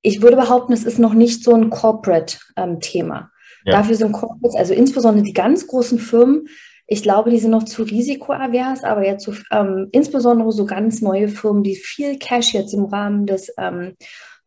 ich 0.07 0.23
würde 0.23 0.37
behaupten, 0.37 0.73
es 0.73 0.85
ist 0.85 1.01
noch 1.01 1.15
nicht 1.15 1.43
so 1.43 1.53
ein 1.53 1.69
Corporate-Thema. 1.69 3.19
Ähm, 3.19 3.29
ja. 3.65 3.73
Dafür 3.73 3.97
sind 3.97 4.13
Corporates, 4.13 4.55
also 4.55 4.73
insbesondere 4.73 5.25
die 5.25 5.33
ganz 5.33 5.67
großen 5.67 5.99
Firmen, 5.99 6.47
ich 6.87 7.03
glaube, 7.03 7.31
die 7.31 7.41
sind 7.41 7.51
noch 7.51 7.65
zu 7.65 7.83
risikoavers, 7.83 8.85
aber 8.85 9.05
jetzt 9.05 9.25
so, 9.25 9.35
ähm, 9.51 9.89
insbesondere 9.91 10.53
so 10.53 10.65
ganz 10.65 11.03
neue 11.03 11.27
Firmen, 11.27 11.65
die 11.65 11.75
viel 11.75 12.21
Cash 12.21 12.55
jetzt 12.55 12.73
im 12.73 12.85
Rahmen 12.85 13.27
des 13.27 13.53
ähm, 13.59 13.97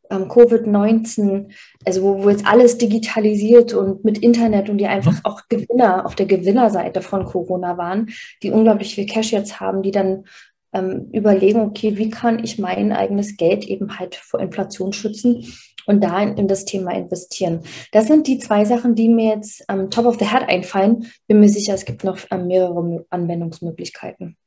ähm 0.09 0.29
Covid-19, 0.29 1.51
also 1.85 2.03
wo, 2.03 2.23
wo, 2.23 2.29
jetzt 2.29 2.47
alles 2.47 2.77
digitalisiert 2.77 3.73
und 3.73 4.05
mit 4.05 4.19
Internet 4.19 4.69
und 4.69 4.77
die 4.77 4.87
einfach 4.87 5.15
mhm. 5.15 5.25
auch 5.25 5.41
Gewinner 5.49 6.05
auf 6.05 6.15
der 6.15 6.25
Gewinnerseite 6.27 7.01
von 7.01 7.25
Corona 7.25 7.77
waren, 7.77 8.11
die 8.41 8.51
unglaublich 8.51 8.95
viel 8.95 9.07
Cash 9.07 9.33
jetzt 9.33 9.59
haben, 9.59 9.81
die 9.81 9.91
dann 9.91 10.23
ähm, 10.73 11.09
überlegen, 11.11 11.61
okay, 11.61 11.97
wie 11.97 12.09
kann 12.09 12.43
ich 12.43 12.59
mein 12.59 12.91
eigenes 12.91 13.37
Geld 13.37 13.65
eben 13.65 13.99
halt 13.99 14.15
vor 14.15 14.39
Inflation 14.39 14.93
schützen 14.93 15.45
und 15.85 16.03
da 16.03 16.21
in, 16.21 16.37
in 16.37 16.47
das 16.47 16.65
Thema 16.65 16.91
investieren. 16.91 17.61
Das 17.91 18.07
sind 18.07 18.27
die 18.27 18.37
zwei 18.37 18.63
Sachen, 18.63 18.93
die 18.93 19.09
mir 19.09 19.35
jetzt 19.35 19.67
am 19.67 19.81
ähm, 19.81 19.89
top 19.89 20.05
of 20.05 20.19
the 20.19 20.25
head 20.25 20.47
einfallen. 20.47 21.07
Bin 21.27 21.39
mir 21.39 21.49
sicher, 21.49 21.73
es 21.73 21.85
gibt 21.85 22.03
noch 22.03 22.19
ähm, 22.29 22.47
mehrere 22.47 23.05
Anwendungsmöglichkeiten. 23.09 24.37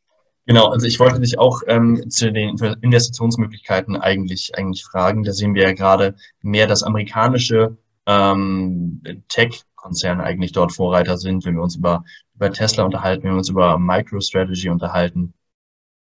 Genau, 0.46 0.68
also 0.68 0.86
ich 0.86 0.98
wollte 0.98 1.20
dich 1.20 1.38
auch 1.38 1.62
ähm, 1.66 2.08
zu 2.10 2.32
den 2.32 2.56
Investitionsmöglichkeiten 2.80 3.96
eigentlich, 3.96 4.52
eigentlich 4.56 4.84
fragen. 4.84 5.22
Da 5.22 5.32
sehen 5.32 5.54
wir 5.54 5.62
ja 5.62 5.72
gerade 5.72 6.14
mehr, 6.42 6.66
dass 6.66 6.82
amerikanische 6.82 7.76
ähm, 8.06 9.02
Tech-Konzerne 9.28 10.22
eigentlich 10.22 10.52
dort 10.52 10.72
Vorreiter 10.72 11.16
sind, 11.16 11.44
wenn 11.44 11.54
wir 11.54 11.62
uns 11.62 11.76
über, 11.76 12.04
über 12.34 12.52
Tesla 12.52 12.84
unterhalten, 12.84 13.24
wenn 13.24 13.32
wir 13.32 13.38
uns 13.38 13.48
über 13.48 13.78
MicroStrategy 13.78 14.68
unterhalten. 14.68 15.34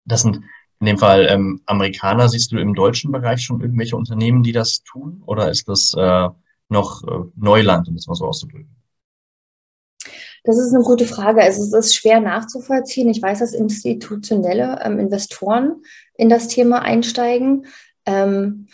Das 0.04 0.22
sind 0.22 0.40
in 0.80 0.86
dem 0.86 0.98
Fall 0.98 1.26
ähm, 1.30 1.60
Amerikaner. 1.66 2.28
Siehst 2.28 2.52
du 2.52 2.58
im 2.58 2.74
deutschen 2.74 3.12
Bereich 3.12 3.42
schon 3.42 3.60
irgendwelche 3.60 3.96
Unternehmen, 3.96 4.42
die 4.42 4.52
das 4.52 4.82
tun? 4.82 5.22
Oder 5.26 5.50
ist 5.50 5.68
das 5.68 5.94
äh, 5.96 6.28
noch 6.68 7.02
äh, 7.04 7.24
Neuland, 7.36 7.88
um 7.88 7.94
es 7.94 8.06
mal 8.06 8.14
so 8.14 8.26
auszudrücken? 8.26 8.74
Das 10.44 10.58
ist 10.58 10.74
eine 10.74 10.82
gute 10.82 11.06
Frage. 11.06 11.40
Also 11.40 11.62
es 11.62 11.72
ist 11.72 11.94
schwer 11.94 12.20
nachzuvollziehen. 12.20 13.08
Ich 13.08 13.22
weiß, 13.22 13.38
dass 13.38 13.52
institutionelle 13.52 14.80
ähm, 14.82 14.98
Investoren 14.98 15.82
in 16.16 16.28
das 16.28 16.48
Thema 16.48 16.82
einsteigen. 16.82 17.66
Ähm, 18.06 18.66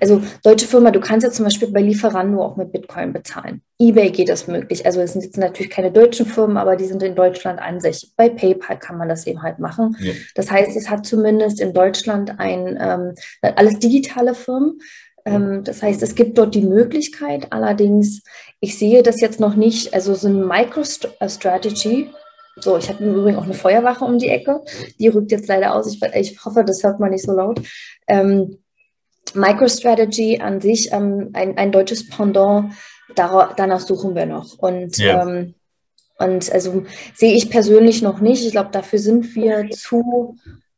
also 0.00 0.22
deutsche 0.42 0.66
Firma, 0.66 0.90
du 0.90 1.00
kannst 1.00 1.24
jetzt 1.24 1.36
zum 1.36 1.44
Beispiel 1.44 1.70
bei 1.70 1.80
Lieferando 1.80 2.42
auch 2.42 2.56
mit 2.56 2.72
Bitcoin 2.72 3.12
bezahlen. 3.12 3.62
eBay 3.78 4.10
geht 4.10 4.28
das 4.28 4.46
möglich. 4.46 4.86
Also 4.86 5.00
es 5.00 5.12
sind 5.12 5.24
jetzt 5.24 5.36
natürlich 5.36 5.70
keine 5.70 5.90
deutschen 5.90 6.26
Firmen, 6.26 6.56
aber 6.56 6.76
die 6.76 6.86
sind 6.86 7.02
in 7.02 7.14
Deutschland 7.14 7.60
an 7.60 7.80
sich. 7.80 8.12
Bei 8.16 8.28
PayPal 8.28 8.78
kann 8.78 8.98
man 8.98 9.08
das 9.08 9.26
eben 9.26 9.42
halt 9.42 9.58
machen. 9.58 9.96
Ja. 10.00 10.12
Das 10.34 10.50
heißt, 10.50 10.76
es 10.76 10.88
hat 10.88 11.06
zumindest 11.06 11.60
in 11.60 11.72
Deutschland 11.72 12.38
ein 12.38 12.78
ähm, 12.80 13.14
alles 13.42 13.78
digitale 13.78 14.34
Firmen. 14.34 14.78
Ähm, 15.24 15.64
das 15.64 15.82
heißt, 15.82 16.02
es 16.02 16.14
gibt 16.14 16.38
dort 16.38 16.54
die 16.54 16.62
Möglichkeit. 16.62 17.48
Allerdings, 17.50 18.22
ich 18.60 18.78
sehe 18.78 19.02
das 19.02 19.20
jetzt 19.20 19.40
noch 19.40 19.54
nicht. 19.54 19.94
Also 19.94 20.14
so 20.14 20.28
eine 20.28 20.44
Microstrategy. 20.44 22.10
So, 22.56 22.76
ich 22.76 22.88
habe 22.88 23.02
im 23.02 23.14
Übrigen 23.14 23.38
auch 23.38 23.44
eine 23.44 23.54
Feuerwache 23.54 24.04
um 24.04 24.18
die 24.18 24.28
Ecke. 24.28 24.60
Die 24.98 25.08
rückt 25.08 25.32
jetzt 25.32 25.48
leider 25.48 25.74
aus. 25.74 25.92
Ich, 25.92 26.02
ich 26.14 26.44
hoffe, 26.44 26.64
das 26.64 26.82
hört 26.82 27.00
man 27.00 27.10
nicht 27.10 27.24
so 27.24 27.32
laut. 27.32 27.60
Ähm, 28.06 28.58
MicroStrategy 29.34 30.40
an 30.40 30.60
sich, 30.60 30.92
ähm, 30.92 31.30
ein, 31.32 31.56
ein 31.58 31.72
deutsches 31.72 32.08
Pendant, 32.08 32.72
danach 33.14 33.80
suchen 33.80 34.14
wir 34.14 34.26
noch. 34.26 34.58
Und, 34.58 34.98
yeah. 34.98 35.22
ähm, 35.22 35.54
und 36.18 36.52
also 36.52 36.84
sehe 37.14 37.34
ich 37.34 37.50
persönlich 37.50 38.02
noch 38.02 38.20
nicht. 38.20 38.44
Ich 38.44 38.52
glaube, 38.52 38.70
dafür 38.72 38.98
sind 38.98 39.34
wir 39.34 39.70
zu, 39.70 40.36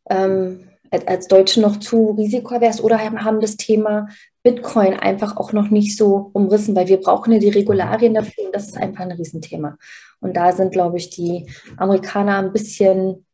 ähm, 0.09 0.69
als 0.91 1.27
Deutsche 1.29 1.61
noch 1.61 1.79
zu 1.79 2.11
risikoavers 2.13 2.81
oder 2.81 2.99
haben 2.99 3.41
das 3.41 3.57
Thema 3.57 4.09
Bitcoin 4.45 4.95
einfach 4.95 5.37
auch 5.37 5.53
noch 5.53 5.71
nicht 5.71 5.97
so 5.97 6.31
umrissen, 6.35 6.77
weil 6.77 6.87
wir 6.87 7.01
brauchen 7.01 7.33
ja 7.33 7.39
die 7.39 7.49
Regularien 7.49 8.15
dafür 8.15 8.47
und 8.47 8.55
das 8.55 8.69
ist 8.69 8.77
einfach 8.77 9.01
ein 9.01 9.13
Riesenthema. 9.13 9.77
Und 10.21 10.37
da 10.37 10.53
sind, 10.53 10.73
glaube 10.73 10.99
ich, 10.99 11.11
die 11.11 11.47
Amerikaner 11.77 12.39
ein 12.39 12.53
bisschen 12.53 13.27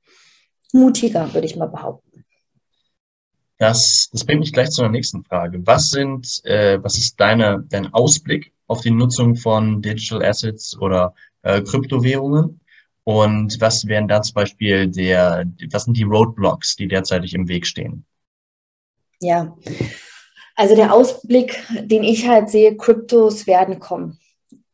mutiger, 0.72 1.34
würde 1.34 1.46
ich 1.46 1.56
mal 1.56 1.66
behaupten. 1.66 2.09
Das, 3.60 4.08
das 4.10 4.24
bringt 4.24 4.40
mich 4.40 4.54
gleich 4.54 4.70
zu 4.70 4.80
der 4.80 4.90
nächsten 4.90 5.22
Frage. 5.22 5.60
Was 5.66 5.90
sind, 5.90 6.42
äh, 6.46 6.82
was 6.82 6.96
ist 6.96 7.20
deine, 7.20 7.62
dein 7.68 7.92
Ausblick 7.92 8.54
auf 8.66 8.80
die 8.80 8.90
Nutzung 8.90 9.36
von 9.36 9.82
Digital 9.82 10.24
Assets 10.24 10.78
oder 10.78 11.14
äh, 11.42 11.60
Kryptowährungen? 11.60 12.60
Und 13.04 13.60
was 13.60 13.86
wären 13.86 14.08
da 14.08 14.22
zum 14.22 14.32
Beispiel 14.32 14.88
der, 14.88 15.44
was 15.70 15.84
sind 15.84 15.98
die 15.98 16.04
Roadblocks, 16.04 16.76
die 16.76 16.88
derzeitig 16.88 17.34
im 17.34 17.48
Weg 17.48 17.66
stehen? 17.66 18.06
Ja, 19.20 19.54
also 20.56 20.74
der 20.74 20.94
Ausblick, 20.94 21.62
den 21.82 22.02
ich 22.02 22.26
halt 22.26 22.48
sehe, 22.48 22.78
Kryptos 22.78 23.46
werden 23.46 23.78
kommen. 23.78 24.18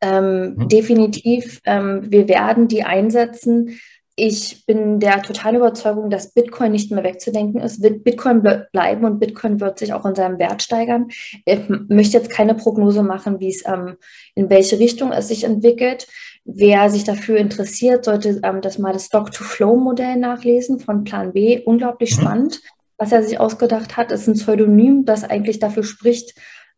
Ähm, 0.00 0.55
mhm. 0.55 0.69
Definitiv, 0.69 1.61
ähm, 1.64 2.12
wir 2.12 2.28
werden 2.28 2.69
die 2.69 2.85
einsetzen 2.85 3.81
ich 4.19 4.65
bin 4.65 4.99
der 4.99 5.23
totalen 5.23 5.57
Überzeugung, 5.57 6.09
dass 6.09 6.33
Bitcoin 6.33 6.73
nicht 6.73 6.91
mehr 6.91 7.05
wegzudenken 7.05 7.61
ist. 7.61 7.83
Wird 7.83 8.03
Bitcoin 8.03 8.43
bleiben 8.73 9.05
und 9.05 9.19
Bitcoin 9.19 9.61
wird 9.61 9.79
sich 9.79 9.93
auch 9.93 10.07
in 10.07 10.15
seinem 10.15 10.39
Wert 10.39 10.63
steigern. 10.63 11.09
Ich 11.45 11.61
möchte 11.69 12.17
jetzt 12.17 12.31
keine 12.31 12.55
Prognose 12.55 13.03
machen, 13.03 13.41
wie 13.41 13.51
es 13.51 13.63
ähm, 13.67 13.97
in 14.35 14.49
welche 14.49 14.79
Richtung 14.79 15.13
es 15.13 15.29
sich 15.29 15.45
entwickelt. 15.45 16.07
Wer 16.47 16.89
sich 16.89 17.05
dafür 17.05 17.37
interessiert, 17.37 18.07
sollte 18.07 18.41
ähm, 18.43 18.63
das 18.63 18.79
mal 18.79 18.95
das 18.95 19.07
Stock-to-Flow-Modell 19.07 20.17
nachlesen 20.17 20.81
von 20.81 21.05
Plan 21.05 21.35
B. 21.35 21.61
Unglaublich 21.63 22.17
mhm. 22.17 22.21
spannend, 22.23 22.63
was 22.97 23.13
er 23.13 23.23
sich 23.23 23.39
ausgedacht 23.39 23.99
hat. 23.99 24.13
Es 24.13 24.23
ist 24.23 24.29
ein 24.29 24.35
Pseudonym, 24.35 25.05
das 25.05 25.25
eigentlich 25.25 25.59
dafür 25.59 25.85
spricht, 25.85 26.35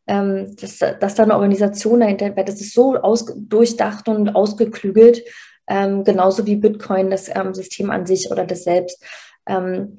ähm, 0.09 0.57
dass, 0.61 0.79
dass 0.79 1.15
da 1.15 1.23
eine 1.23 1.35
Organisation 1.35 2.01
dahinter, 2.01 2.35
weil 2.35 2.47
das 2.47 2.61
ist 2.61 2.75
so 2.75 2.97
aus, 2.97 3.27
durchdacht 3.37 4.09
und 4.09 4.35
ausgeklügelt, 4.35 5.23
ähm, 5.69 6.05
genauso 6.05 6.47
wie 6.47 6.57
Bitcoin, 6.57 7.11
das 7.11 7.29
ähm, 7.29 7.55
System 7.55 7.91
an 7.91 8.07
sich 8.07 8.31
oder 8.31 8.45
das 8.45 8.65
selbst. 8.65 9.03
Ähm, 9.47 9.99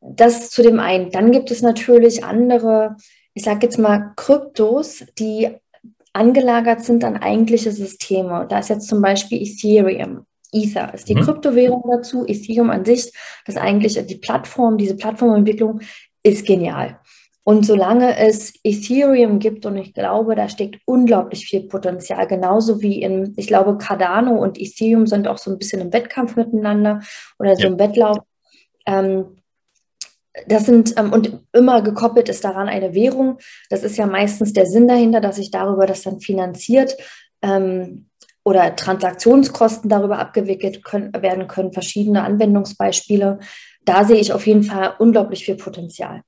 das 0.00 0.50
zu 0.50 0.62
dem 0.62 0.80
einen. 0.80 1.10
Dann 1.10 1.32
gibt 1.32 1.50
es 1.50 1.62
natürlich 1.62 2.24
andere, 2.24 2.96
ich 3.32 3.44
sage 3.44 3.66
jetzt 3.66 3.78
mal 3.78 4.12
Kryptos, 4.16 5.04
die 5.18 5.50
angelagert 6.12 6.84
sind 6.84 7.04
an 7.04 7.16
eigentliche 7.16 7.72
Systeme. 7.72 8.46
Da 8.48 8.58
ist 8.58 8.68
jetzt 8.68 8.88
zum 8.88 9.00
Beispiel 9.00 9.42
Ethereum. 9.42 10.26
Ether 10.52 10.94
ist 10.94 11.08
die 11.08 11.16
mhm. 11.16 11.22
Kryptowährung 11.22 11.82
dazu. 11.90 12.24
Ethereum 12.26 12.70
an 12.70 12.84
sich, 12.84 13.12
das 13.46 13.56
eigentlich 13.56 13.94
die 14.06 14.16
Plattform, 14.16 14.78
diese 14.78 14.96
Plattformentwicklung 14.96 15.80
ist 16.22 16.46
genial. 16.46 17.00
Und 17.46 17.66
solange 17.66 18.16
es 18.16 18.54
Ethereum 18.64 19.38
gibt, 19.38 19.66
und 19.66 19.76
ich 19.76 19.92
glaube, 19.92 20.34
da 20.34 20.48
steckt 20.48 20.80
unglaublich 20.86 21.44
viel 21.44 21.64
Potenzial, 21.64 22.26
genauso 22.26 22.80
wie 22.80 23.02
in, 23.02 23.34
ich 23.36 23.46
glaube, 23.46 23.76
Cardano 23.76 24.32
und 24.32 24.58
Ethereum 24.58 25.06
sind 25.06 25.28
auch 25.28 25.36
so 25.36 25.50
ein 25.50 25.58
bisschen 25.58 25.82
im 25.82 25.92
Wettkampf 25.92 26.36
miteinander 26.36 27.02
oder 27.38 27.54
so 27.54 27.64
ja. 27.64 27.68
im 27.68 27.78
Wettlauf. 27.78 28.18
Ähm, 28.86 29.36
das 30.48 30.64
sind, 30.64 30.94
ähm, 30.98 31.12
und 31.12 31.40
immer 31.52 31.82
gekoppelt 31.82 32.30
ist 32.30 32.44
daran 32.44 32.68
eine 32.68 32.94
Währung. 32.94 33.38
Das 33.68 33.84
ist 33.84 33.98
ja 33.98 34.06
meistens 34.06 34.54
der 34.54 34.66
Sinn 34.66 34.88
dahinter, 34.88 35.20
dass 35.20 35.36
sich 35.36 35.50
darüber 35.50 35.86
das 35.86 36.02
dann 36.02 36.20
finanziert 36.20 36.96
ähm, 37.42 38.08
oder 38.42 38.74
Transaktionskosten 38.74 39.90
darüber 39.90 40.18
abgewickelt 40.18 40.82
können, 40.82 41.12
werden 41.12 41.46
können, 41.46 41.72
verschiedene 41.72 42.24
Anwendungsbeispiele. 42.24 43.38
Da 43.84 44.04
sehe 44.04 44.16
ich 44.16 44.32
auf 44.32 44.46
jeden 44.46 44.62
Fall 44.62 44.94
unglaublich 44.98 45.44
viel 45.44 45.56
Potenzial. 45.56 46.22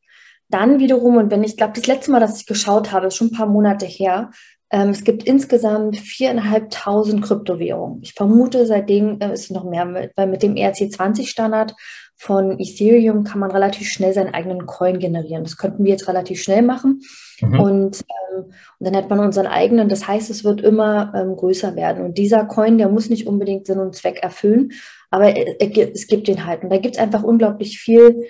Dann 0.49 0.79
wiederum, 0.79 1.17
und 1.17 1.31
wenn 1.31 1.45
ich 1.45 1.57
glaube, 1.57 1.73
das 1.75 1.87
letzte 1.87 2.11
Mal, 2.11 2.21
dass 2.21 2.41
ich 2.41 2.47
geschaut 2.47 2.93
habe, 2.93 3.07
ist 3.07 3.17
schon 3.17 3.29
ein 3.29 3.37
paar 3.37 3.49
Monate 3.49 3.87
her, 3.87 4.31
ähm, 4.71 4.91
es 4.91 5.05
gibt 5.05 5.23
insgesamt 5.25 5.97
viereinhalbtausend 5.97 7.23
Kryptowährungen. 7.23 8.01
Ich 8.03 8.15
vermute, 8.15 8.67
seitdem 8.67 9.21
äh, 9.21 9.33
ist 9.33 9.45
es 9.45 9.51
noch 9.51 9.65
mehr, 9.65 10.11
weil 10.17 10.27
mit 10.27 10.43
dem 10.43 10.55
ERC20-Standard 10.55 11.75
von 12.17 12.59
Ethereum 12.59 13.25
kann 13.25 13.39
man 13.39 13.51
relativ 13.51 13.89
schnell 13.89 14.13
seinen 14.13 14.35
eigenen 14.35 14.67
Coin 14.67 14.99
generieren. 14.99 15.45
Das 15.45 15.57
könnten 15.57 15.85
wir 15.85 15.93
jetzt 15.93 16.09
relativ 16.09 16.43
schnell 16.43 16.63
machen. 16.63 17.01
Mhm. 17.41 17.61
Und, 17.61 18.01
ähm, 18.01 18.45
und, 18.79 18.87
dann 18.87 18.97
hat 18.97 19.09
man 19.09 19.21
unseren 19.21 19.47
eigenen. 19.47 19.89
Das 19.89 20.09
heißt, 20.09 20.31
es 20.31 20.43
wird 20.43 20.63
immer 20.63 21.13
ähm, 21.15 21.37
größer 21.37 21.77
werden. 21.77 22.05
Und 22.05 22.19
dieser 22.19 22.45
Coin, 22.47 22.79
der 22.79 22.89
muss 22.89 23.09
nicht 23.09 23.27
unbedingt 23.27 23.67
Sinn 23.67 23.79
und 23.79 23.95
Zweck 23.95 24.21
erfüllen, 24.23 24.73
aber 25.11 25.35
es 25.37 26.09
gibt 26.09 26.27
den 26.27 26.45
halt. 26.45 26.65
Und 26.65 26.71
da 26.71 26.79
gibt 26.79 26.97
es 26.97 27.01
einfach 27.01 27.23
unglaublich 27.23 27.79
viel 27.79 28.27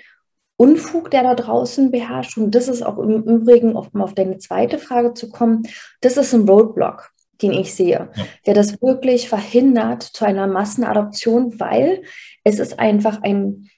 Unfug, 0.57 1.11
der 1.11 1.23
da 1.23 1.35
draußen 1.35 1.91
beherrscht. 1.91 2.37
Und 2.37 2.53
das 2.55 2.67
ist 2.67 2.81
auch 2.81 2.97
im 2.97 3.23
Übrigen, 3.23 3.75
um 3.75 4.01
auf 4.01 4.13
deine 4.13 4.39
zweite 4.39 4.79
Frage 4.79 5.13
zu 5.13 5.29
kommen, 5.29 5.63
das 6.01 6.17
ist 6.17 6.33
ein 6.33 6.49
Roadblock, 6.49 7.11
den 7.41 7.53
ich 7.53 7.75
sehe, 7.75 8.09
ja. 8.15 8.25
der 8.45 8.53
das 8.55 8.81
wirklich 8.81 9.29
verhindert 9.29 10.03
zu 10.03 10.25
einer 10.25 10.47
Massenadoption, 10.47 11.59
weil 11.59 12.01
es 12.43 12.59
ist 12.59 12.79
einfach 12.79 13.21
ein 13.21 13.69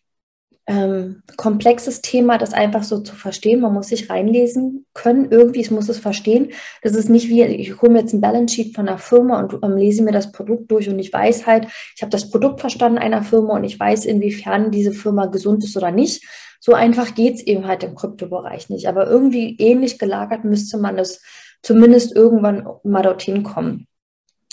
ähm, 0.69 1.23
komplexes 1.35 2.01
Thema, 2.01 2.37
das 2.37 2.53
einfach 2.53 2.83
so 2.83 2.99
zu 2.99 3.15
verstehen. 3.15 3.59
Man 3.59 3.73
muss 3.73 3.87
sich 3.87 4.11
reinlesen 4.11 4.85
können, 4.93 5.31
irgendwie, 5.31 5.61
ich 5.61 5.71
muss 5.71 5.89
es 5.89 5.97
verstehen. 5.97 6.51
Das 6.83 6.93
ist 6.93 7.09
nicht 7.09 7.27
wie, 7.27 7.43
ich 7.43 7.81
hole 7.81 7.91
mir 7.91 8.01
jetzt 8.01 8.13
ein 8.13 8.21
Balance 8.21 8.53
Sheet 8.53 8.75
von 8.75 8.87
einer 8.87 8.99
Firma 8.99 9.39
und 9.39 9.57
ähm, 9.63 9.75
lese 9.75 10.03
mir 10.03 10.11
das 10.11 10.31
Produkt 10.31 10.69
durch 10.69 10.87
und 10.87 10.99
ich 10.99 11.11
weiß 11.11 11.47
halt, 11.47 11.65
ich 11.95 12.03
habe 12.03 12.11
das 12.11 12.29
Produkt 12.29 12.61
verstanden 12.61 12.99
einer 12.99 13.23
Firma 13.23 13.55
und 13.55 13.63
ich 13.63 13.79
weiß, 13.79 14.05
inwiefern 14.05 14.69
diese 14.69 14.91
Firma 14.91 15.25
gesund 15.25 15.63
ist 15.63 15.75
oder 15.75 15.89
nicht, 15.89 16.23
so 16.59 16.73
einfach 16.73 17.15
geht 17.15 17.35
es 17.35 17.41
eben 17.41 17.65
halt 17.65 17.83
im 17.83 17.95
Kryptobereich 17.95 18.69
nicht. 18.69 18.87
Aber 18.87 19.07
irgendwie 19.07 19.55
ähnlich 19.57 19.97
gelagert 19.97 20.43
müsste 20.43 20.77
man 20.77 20.99
es 20.99 21.23
zumindest 21.63 22.15
irgendwann 22.15 22.67
mal 22.83 23.01
dorthin 23.01 23.41
kommen. 23.41 23.87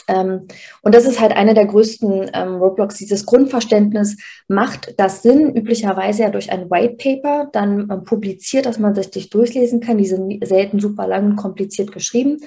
Ähm, 0.08 0.46
und 0.82 0.94
das 0.94 1.04
ist 1.04 1.20
halt 1.20 1.32
einer 1.32 1.54
der 1.54 1.66
größten 1.66 2.30
ähm, 2.32 2.54
Roadblocks. 2.56 2.96
Dieses 2.96 3.26
Grundverständnis 3.26 4.16
macht 4.48 4.94
das 4.98 5.22
Sinn, 5.22 5.54
üblicherweise 5.54 6.22
ja 6.22 6.30
durch 6.30 6.50
ein 6.52 6.70
White 6.70 6.96
Paper 6.96 7.48
dann 7.52 7.88
ähm, 7.90 8.04
publiziert, 8.04 8.66
dass 8.66 8.78
man 8.78 8.94
sich 8.94 9.30
durchlesen 9.30 9.80
kann. 9.80 9.98
Die 9.98 10.06
sind 10.06 10.46
selten 10.46 10.80
super 10.80 11.06
lang 11.06 11.30
und 11.30 11.36
kompliziert 11.36 11.92
geschrieben. 11.92 12.38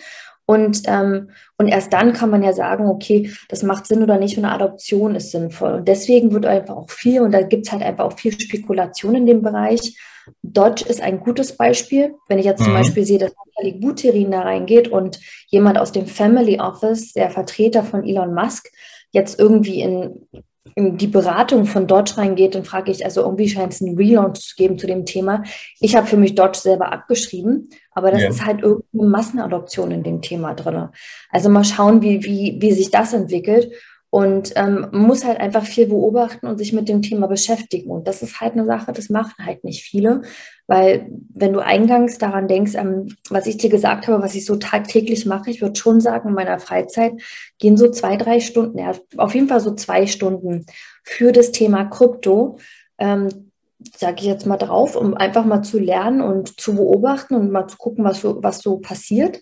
Und, 0.49 0.81
ähm, 0.87 1.29
und 1.57 1.67
erst 1.67 1.93
dann 1.93 2.11
kann 2.11 2.31
man 2.31 2.41
ja 2.41 2.53
sagen, 2.53 2.87
okay, 2.87 3.31
das 3.49 3.61
macht 3.61 3.85
Sinn 3.85 4.01
oder 4.01 4.17
nicht 4.17 4.35
und 4.35 4.45
eine 4.45 4.55
Adoption 4.55 5.13
ist 5.13 5.29
sinnvoll. 5.29 5.73
Und 5.73 5.87
deswegen 5.87 6.31
wird 6.31 6.47
einfach 6.47 6.75
auch 6.75 6.89
viel, 6.89 7.21
und 7.21 7.33
da 7.33 7.43
gibt 7.43 7.67
es 7.67 7.71
halt 7.71 7.83
einfach 7.83 8.05
auch 8.05 8.17
viel 8.17 8.31
Spekulation 8.31 9.13
in 9.13 9.27
dem 9.27 9.43
Bereich. 9.43 9.95
Dodge 10.43 10.85
ist 10.87 11.01
ein 11.01 11.19
gutes 11.19 11.55
Beispiel. 11.57 12.15
Wenn 12.27 12.39
ich 12.39 12.45
jetzt 12.45 12.61
mhm. 12.61 12.65
zum 12.65 12.73
Beispiel 12.73 13.05
sehe, 13.05 13.19
dass 13.19 13.33
Nathalie 13.33 13.79
Buterin 13.79 14.31
da 14.31 14.41
reingeht 14.41 14.87
und 14.87 15.19
jemand 15.47 15.77
aus 15.77 15.91
dem 15.91 16.07
Family 16.07 16.59
Office, 16.59 17.13
der 17.13 17.29
Vertreter 17.29 17.83
von 17.83 18.05
Elon 18.05 18.33
Musk, 18.33 18.69
jetzt 19.11 19.39
irgendwie 19.39 19.81
in 19.81 20.27
in 20.75 20.97
die 20.97 21.07
Beratung 21.07 21.65
von 21.65 21.87
Dodge 21.87 22.17
reingeht, 22.17 22.55
dann 22.55 22.63
frage 22.63 22.91
ich, 22.91 23.03
also 23.03 23.21
irgendwie 23.21 23.49
scheint 23.49 23.73
es 23.73 23.81
einen 23.81 23.97
Relaunch 23.97 24.39
zu 24.39 24.55
geben 24.55 24.77
zu 24.77 24.87
dem 24.87 25.05
Thema. 25.05 25.43
Ich 25.79 25.95
habe 25.95 26.07
für 26.07 26.17
mich 26.17 26.35
Dodge 26.35 26.59
selber 26.59 26.91
abgeschrieben, 26.91 27.69
aber 27.91 28.11
das 28.11 28.21
ja. 28.21 28.29
ist 28.29 28.45
halt 28.45 28.61
irgendeine 28.61 29.09
Massenadoption 29.09 29.91
in 29.91 30.03
dem 30.03 30.21
Thema 30.21 30.53
drin. 30.53 30.89
Also 31.31 31.49
mal 31.49 31.65
schauen, 31.65 32.01
wie, 32.01 32.23
wie, 32.23 32.57
wie 32.59 32.71
sich 32.71 32.91
das 32.91 33.13
entwickelt. 33.13 33.73
Und 34.11 34.53
ähm, 34.55 34.87
muss 34.91 35.23
halt 35.23 35.39
einfach 35.39 35.65
viel 35.65 35.85
beobachten 35.85 36.47
und 36.47 36.57
sich 36.57 36.73
mit 36.73 36.89
dem 36.89 37.03
Thema 37.03 37.27
beschäftigen. 37.27 37.91
Und 37.91 38.07
das 38.07 38.23
ist 38.23 38.41
halt 38.41 38.53
eine 38.53 38.65
Sache, 38.65 38.91
das 38.91 39.09
machen 39.09 39.45
halt 39.45 39.63
nicht 39.63 39.83
viele. 39.83 40.23
Weil 40.65 41.07
wenn 41.33 41.53
du 41.53 41.59
eingangs 41.59 42.17
daran 42.17 42.47
denkst, 42.47 42.73
ähm, 42.75 43.15
was 43.29 43.45
ich 43.45 43.57
dir 43.57 43.69
gesagt 43.69 44.07
habe, 44.07 44.23
was 44.23 44.33
ich 44.33 44.45
so 44.45 44.55
tagtäglich 44.55 45.27
mache, 45.27 45.51
ich 45.51 45.61
würde 45.61 45.79
schon 45.79 46.01
sagen, 46.01 46.29
in 46.29 46.35
meiner 46.35 46.59
Freizeit 46.59 47.13
gehen 47.59 47.77
so 47.77 47.89
zwei, 47.91 48.17
drei 48.17 48.39
Stunden, 48.39 48.79
ja, 48.79 48.93
auf 49.17 49.35
jeden 49.35 49.47
Fall 49.47 49.59
so 49.59 49.75
zwei 49.75 50.07
Stunden 50.07 50.65
für 51.03 51.31
das 51.31 51.51
Thema 51.51 51.85
Krypto. 51.85 52.57
Ähm, 52.97 53.49
sage 53.97 54.17
ich 54.19 54.25
jetzt 54.25 54.45
mal 54.45 54.57
drauf, 54.57 54.95
um 54.95 55.13
einfach 55.13 55.45
mal 55.45 55.61
zu 55.61 55.79
lernen 55.79 56.21
und 56.21 56.59
zu 56.59 56.75
beobachten 56.75 57.35
und 57.35 57.51
mal 57.51 57.67
zu 57.67 57.77
gucken, 57.77 58.03
was 58.03 58.21
so, 58.21 58.43
was 58.43 58.59
so 58.59 58.77
passiert. 58.77 59.39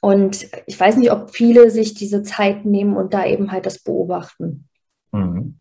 Und 0.00 0.46
ich 0.66 0.78
weiß 0.78 0.96
nicht, 0.96 1.10
ob 1.10 1.30
viele 1.30 1.70
sich 1.70 1.94
diese 1.94 2.22
Zeit 2.22 2.64
nehmen 2.64 2.96
und 2.96 3.14
da 3.14 3.26
eben 3.26 3.50
halt 3.50 3.66
das 3.66 3.78
beobachten. 3.80 4.68
Mhm. 5.12 5.58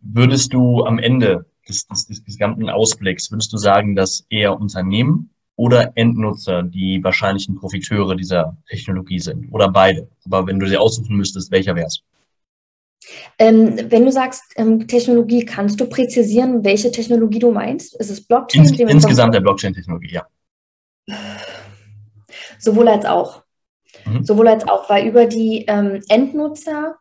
Würdest 0.00 0.52
du 0.52 0.84
am 0.84 0.98
Ende 0.98 1.46
des, 1.68 1.86
des, 1.86 2.06
des 2.06 2.24
gesamten 2.24 2.68
Ausblicks, 2.68 3.30
würdest 3.30 3.52
du 3.52 3.56
sagen, 3.56 3.96
dass 3.96 4.26
eher 4.28 4.58
Unternehmen 4.58 5.30
oder 5.56 5.92
Endnutzer 5.96 6.62
die 6.62 7.02
wahrscheinlichen 7.02 7.56
Profiteure 7.56 8.16
dieser 8.16 8.56
Technologie 8.68 9.18
sind? 9.18 9.48
Oder 9.52 9.70
beide? 9.70 10.08
Aber 10.24 10.46
wenn 10.46 10.58
du 10.58 10.66
sie 10.66 10.76
aussuchen 10.76 11.16
müsstest, 11.16 11.50
welcher 11.50 11.74
wäre 11.74 11.86
es? 11.86 12.02
Ähm, 13.38 13.78
wenn 13.90 14.04
du 14.04 14.12
sagst 14.12 14.42
ähm, 14.56 14.86
Technologie, 14.86 15.44
kannst 15.44 15.78
du 15.80 15.86
präzisieren, 15.86 16.64
welche 16.64 16.90
Technologie 16.90 17.38
du 17.38 17.52
meinst? 17.52 17.94
Ist 17.96 18.10
es 18.10 18.26
Blockchain? 18.26 18.64
Ins, 18.64 18.78
insgesamt 18.78 19.34
der 19.34 19.40
Blockchain-Technologie, 19.40 20.12
ja. 20.12 20.26
Sowohl 22.64 22.88
als 22.88 23.04
auch. 23.04 23.42
Mhm. 24.06 24.24
Sowohl 24.24 24.48
als 24.48 24.66
auch, 24.66 24.88
weil 24.90 25.06
über 25.06 25.26
die 25.26 25.64
ähm, 25.68 26.00
Endnutzer, 26.08 26.96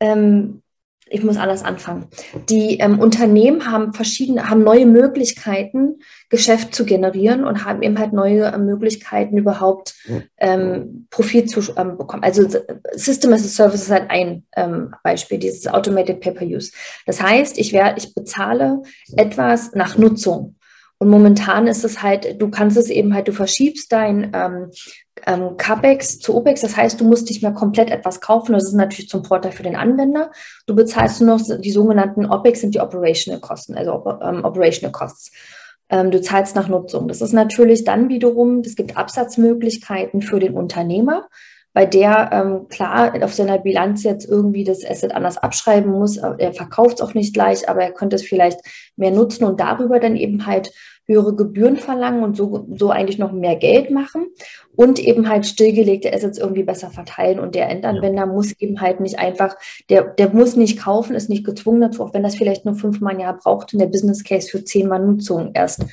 ähm, 0.00 0.62
ich 1.08 1.22
muss 1.22 1.36
anders 1.36 1.62
anfangen, 1.62 2.08
die 2.48 2.78
ähm, 2.78 2.98
Unternehmen 2.98 3.70
haben 3.70 3.92
verschiedene, 3.92 4.48
haben 4.48 4.64
neue 4.64 4.86
Möglichkeiten, 4.86 6.00
Geschäft 6.30 6.74
zu 6.74 6.84
generieren 6.84 7.44
und 7.44 7.64
haben 7.64 7.82
eben 7.82 7.96
halt 7.96 8.12
neue 8.12 8.46
äh, 8.46 8.58
Möglichkeiten, 8.58 9.38
überhaupt 9.38 9.94
ähm, 10.38 11.06
Profit 11.10 11.48
zu 11.48 11.60
ähm, 11.76 11.96
bekommen. 11.96 12.24
Also 12.24 12.48
System 12.92 13.32
as 13.32 13.44
a 13.44 13.48
Service 13.48 13.82
ist 13.82 13.90
halt 13.92 14.10
ein 14.10 14.44
ähm, 14.56 14.94
Beispiel, 15.04 15.38
dieses 15.38 15.68
Automated 15.68 16.20
Pay-Per-Use. 16.20 16.72
Das 17.06 17.22
heißt, 17.22 17.56
ich, 17.58 17.72
werde, 17.72 17.98
ich 17.98 18.12
bezahle 18.12 18.82
etwas 19.16 19.74
nach 19.74 19.96
Nutzung. 19.96 20.56
Und 20.98 21.10
momentan 21.10 21.66
ist 21.66 21.84
es 21.84 22.02
halt, 22.02 22.40
du 22.40 22.48
kannst 22.48 22.76
es 22.76 22.88
eben 22.88 23.14
halt, 23.14 23.28
du 23.28 23.32
verschiebst 23.32 23.92
dein 23.92 24.30
ähm, 24.34 24.70
ähm, 25.26 25.56
CAPEX 25.56 26.20
zu 26.20 26.34
OPEX. 26.34 26.62
Das 26.62 26.76
heißt, 26.76 27.00
du 27.00 27.04
musst 27.04 27.28
nicht 27.28 27.42
mehr 27.42 27.52
komplett 27.52 27.90
etwas 27.90 28.20
kaufen. 28.20 28.52
Das 28.52 28.64
ist 28.64 28.74
natürlich 28.74 29.08
zum 29.08 29.24
Vorteil 29.24 29.52
für 29.52 29.62
den 29.62 29.76
Anwender. 29.76 30.30
Du 30.66 30.74
bezahlst 30.74 31.20
nur 31.20 31.36
noch 31.36 31.44
die 31.60 31.70
sogenannten 31.70 32.26
OPEX 32.26 32.60
sind 32.60 32.74
die 32.74 32.80
Operational 32.80 33.40
Kosten, 33.40 33.74
also 33.74 34.04
ähm, 34.22 34.44
Operational 34.44 34.92
Costs. 34.92 35.32
Ähm, 35.90 36.10
du 36.10 36.20
zahlst 36.20 36.56
nach 36.56 36.68
Nutzung. 36.68 37.08
Das 37.08 37.20
ist 37.20 37.32
natürlich 37.32 37.84
dann 37.84 38.08
wiederum, 38.08 38.60
es 38.60 38.74
gibt 38.74 38.96
Absatzmöglichkeiten 38.96 40.22
für 40.22 40.40
den 40.40 40.54
Unternehmer 40.54 41.28
bei 41.76 41.84
der 41.84 42.30
ähm, 42.32 42.68
klar 42.68 43.12
auf 43.22 43.34
seiner 43.34 43.58
Bilanz 43.58 44.02
jetzt 44.02 44.26
irgendwie 44.26 44.64
das 44.64 44.82
Asset 44.82 45.14
anders 45.14 45.36
abschreiben 45.36 45.92
muss. 45.92 46.16
Er 46.16 46.54
verkauft 46.54 46.94
es 46.94 47.00
auch 47.02 47.12
nicht 47.12 47.34
gleich, 47.34 47.68
aber 47.68 47.82
er 47.82 47.92
könnte 47.92 48.16
es 48.16 48.22
vielleicht 48.22 48.60
mehr 48.96 49.10
nutzen 49.10 49.44
und 49.44 49.60
darüber 49.60 50.00
dann 50.00 50.16
eben 50.16 50.46
halt 50.46 50.72
höhere 51.04 51.36
Gebühren 51.36 51.76
verlangen 51.76 52.22
und 52.22 52.34
so, 52.34 52.66
so 52.74 52.88
eigentlich 52.88 53.18
noch 53.18 53.30
mehr 53.30 53.56
Geld 53.56 53.90
machen 53.90 54.28
und 54.74 54.98
eben 54.98 55.28
halt 55.28 55.44
stillgelegte 55.44 56.10
Assets 56.14 56.38
irgendwie 56.38 56.62
besser 56.62 56.88
verteilen. 56.88 57.38
Und 57.38 57.54
der 57.54 57.68
Endanwender 57.68 58.24
muss 58.24 58.58
eben 58.58 58.80
halt 58.80 59.00
nicht 59.00 59.18
einfach, 59.18 59.54
der, 59.90 60.04
der 60.04 60.30
muss 60.30 60.56
nicht 60.56 60.78
kaufen, 60.78 61.14
ist 61.14 61.28
nicht 61.28 61.44
gezwungen 61.44 61.82
dazu, 61.82 62.02
auch 62.02 62.14
wenn 62.14 62.22
das 62.22 62.36
vielleicht 62.36 62.64
nur 62.64 62.76
fünfmal 62.76 63.12
im 63.12 63.20
Jahr 63.20 63.36
braucht 63.36 63.74
und 63.74 63.80
der 63.80 63.86
Business 63.86 64.24
Case 64.24 64.48
für 64.48 64.64
zehnmal 64.64 65.04
Nutzung 65.04 65.50
erst 65.52 65.84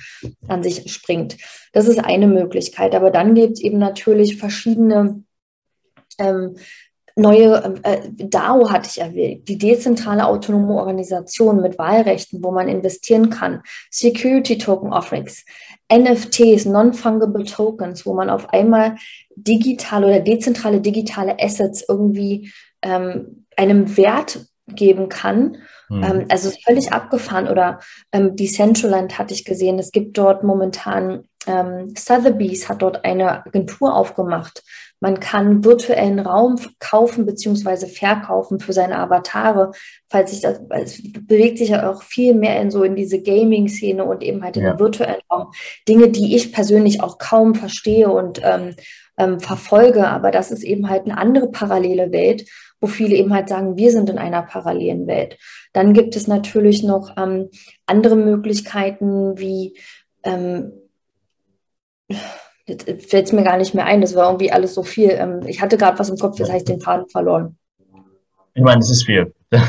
an 0.48 0.64
sich 0.64 0.90
springt. 0.94 1.36
Das 1.74 1.90
ist 1.90 2.00
eine 2.00 2.28
Möglichkeit. 2.28 2.96
Aber 2.96 3.12
dann 3.12 3.36
gibt 3.36 3.56
es 3.56 3.62
eben 3.62 3.80
natürlich 3.80 4.38
verschiedene 4.38 5.26
ähm, 6.20 6.56
neue 7.16 7.80
äh, 7.84 8.10
DAO 8.12 8.72
hatte 8.72 8.90
ich 8.90 9.00
erwähnt, 9.00 9.48
die 9.48 9.58
dezentrale 9.58 10.26
autonome 10.26 10.74
Organisation 10.74 11.62
mit 11.62 11.78
Wahlrechten, 11.78 12.44
wo 12.44 12.52
man 12.52 12.68
investieren 12.68 13.30
kann, 13.30 13.62
Security 13.92 14.58
Token 14.58 14.92
Offerings, 14.92 15.46
NFTs, 15.92 16.66
Non-Fungible 16.66 17.46
Tokens, 17.46 18.06
wo 18.06 18.14
man 18.14 18.30
auf 18.30 18.50
einmal 18.50 18.96
digitale 19.36 20.08
oder 20.08 20.20
dezentrale 20.22 20.82
digitale 20.82 21.38
Assets 21.40 21.86
irgendwie 21.88 22.52
ähm, 22.82 23.46
einem 23.56 23.96
Wert 23.96 24.46
geben 24.68 25.10
kann. 25.10 25.58
Mhm. 25.90 26.04
Ähm, 26.04 26.26
also 26.30 26.52
völlig 26.66 26.92
abgefahren. 26.92 27.48
Oder 27.48 27.80
ähm, 28.12 28.36
Decentraland 28.36 29.18
hatte 29.20 29.34
ich 29.34 29.46
gesehen. 29.46 29.78
Es 29.78 29.92
gibt 29.92 30.18
dort 30.18 30.44
momentan, 30.44 31.26
ähm, 31.48 31.94
Sotheby's 31.98 32.70
hat 32.70 32.82
dort 32.82 33.06
eine 33.06 33.46
Agentur 33.46 33.96
aufgemacht, 33.96 34.64
man 35.04 35.20
kann 35.20 35.66
virtuellen 35.66 36.20
Raum 36.20 36.58
kaufen 36.80 37.26
bzw. 37.26 37.88
verkaufen 37.88 38.62
für 38.62 38.72
seine 38.72 38.98
Avatare. 39.00 39.72
Falls 40.10 40.32
sich 40.32 40.40
das, 40.40 40.62
es 40.70 41.04
bewegt 41.12 41.58
sich 41.58 41.70
ja 41.70 41.92
auch 41.92 42.04
viel 42.04 42.34
mehr 42.34 42.62
in 42.62 42.72
so 42.72 42.84
in 42.84 42.96
diese 42.96 43.22
Gaming-Szene 43.22 44.06
und 44.06 44.24
eben 44.24 44.42
halt 44.42 44.56
in 44.56 44.64
ja. 44.64 44.72
den 44.72 44.80
virtuellen 44.80 45.20
Raum. 45.30 45.52
Dinge, 45.90 46.08
die 46.08 46.38
ich 46.38 46.54
persönlich 46.54 47.04
auch 47.04 47.18
kaum 47.18 47.54
verstehe 47.54 48.10
und 48.10 48.40
ähm, 48.46 48.76
ähm, 49.18 49.42
verfolge. 49.42 50.08
Aber 50.08 50.32
das 50.32 50.52
ist 50.52 50.64
eben 50.64 50.90
halt 50.90 51.04
eine 51.04 51.18
andere 51.18 51.52
parallele 51.52 52.14
Welt, 52.14 52.46
wo 52.80 52.88
viele 52.88 53.18
eben 53.18 53.34
halt 53.34 53.50
sagen, 53.50 53.76
wir 53.76 53.92
sind 53.92 54.10
in 54.10 54.18
einer 54.18 54.44
parallelen 54.44 55.06
Welt. 55.06 55.38
Dann 55.74 55.92
gibt 55.92 56.16
es 56.16 56.28
natürlich 56.28 56.82
noch 56.82 57.18
ähm, 57.18 57.50
andere 57.86 58.16
Möglichkeiten 58.16 59.38
wie 59.38 59.78
ähm, 60.24 60.72
Jetzt 62.66 62.86
fällt 63.10 63.26
es 63.26 63.34
mir 63.34 63.44
gar 63.44 63.58
nicht 63.58 63.74
mehr 63.74 63.86
ein. 63.86 64.02
Das 64.02 64.16
war 64.16 64.28
irgendwie 64.28 64.52
alles 64.52 64.74
so 64.74 64.84
viel. 64.84 65.10
Ähm, 65.12 65.42
ich 65.46 65.62
hatte 65.62 65.78
gerade 65.78 66.00
was 66.00 66.10
im 66.10 66.18
Kopf, 66.18 66.40
jetzt 66.40 66.50
habe 66.50 66.60
ich 66.60 66.64
den 66.64 66.80
Faden 66.80 67.10
verloren. 67.10 67.58
Ich 68.54 68.64
meine, 68.64 68.80
das 68.80 68.90
ist 68.90 69.06
viel. 69.06 69.34
da, 69.50 69.62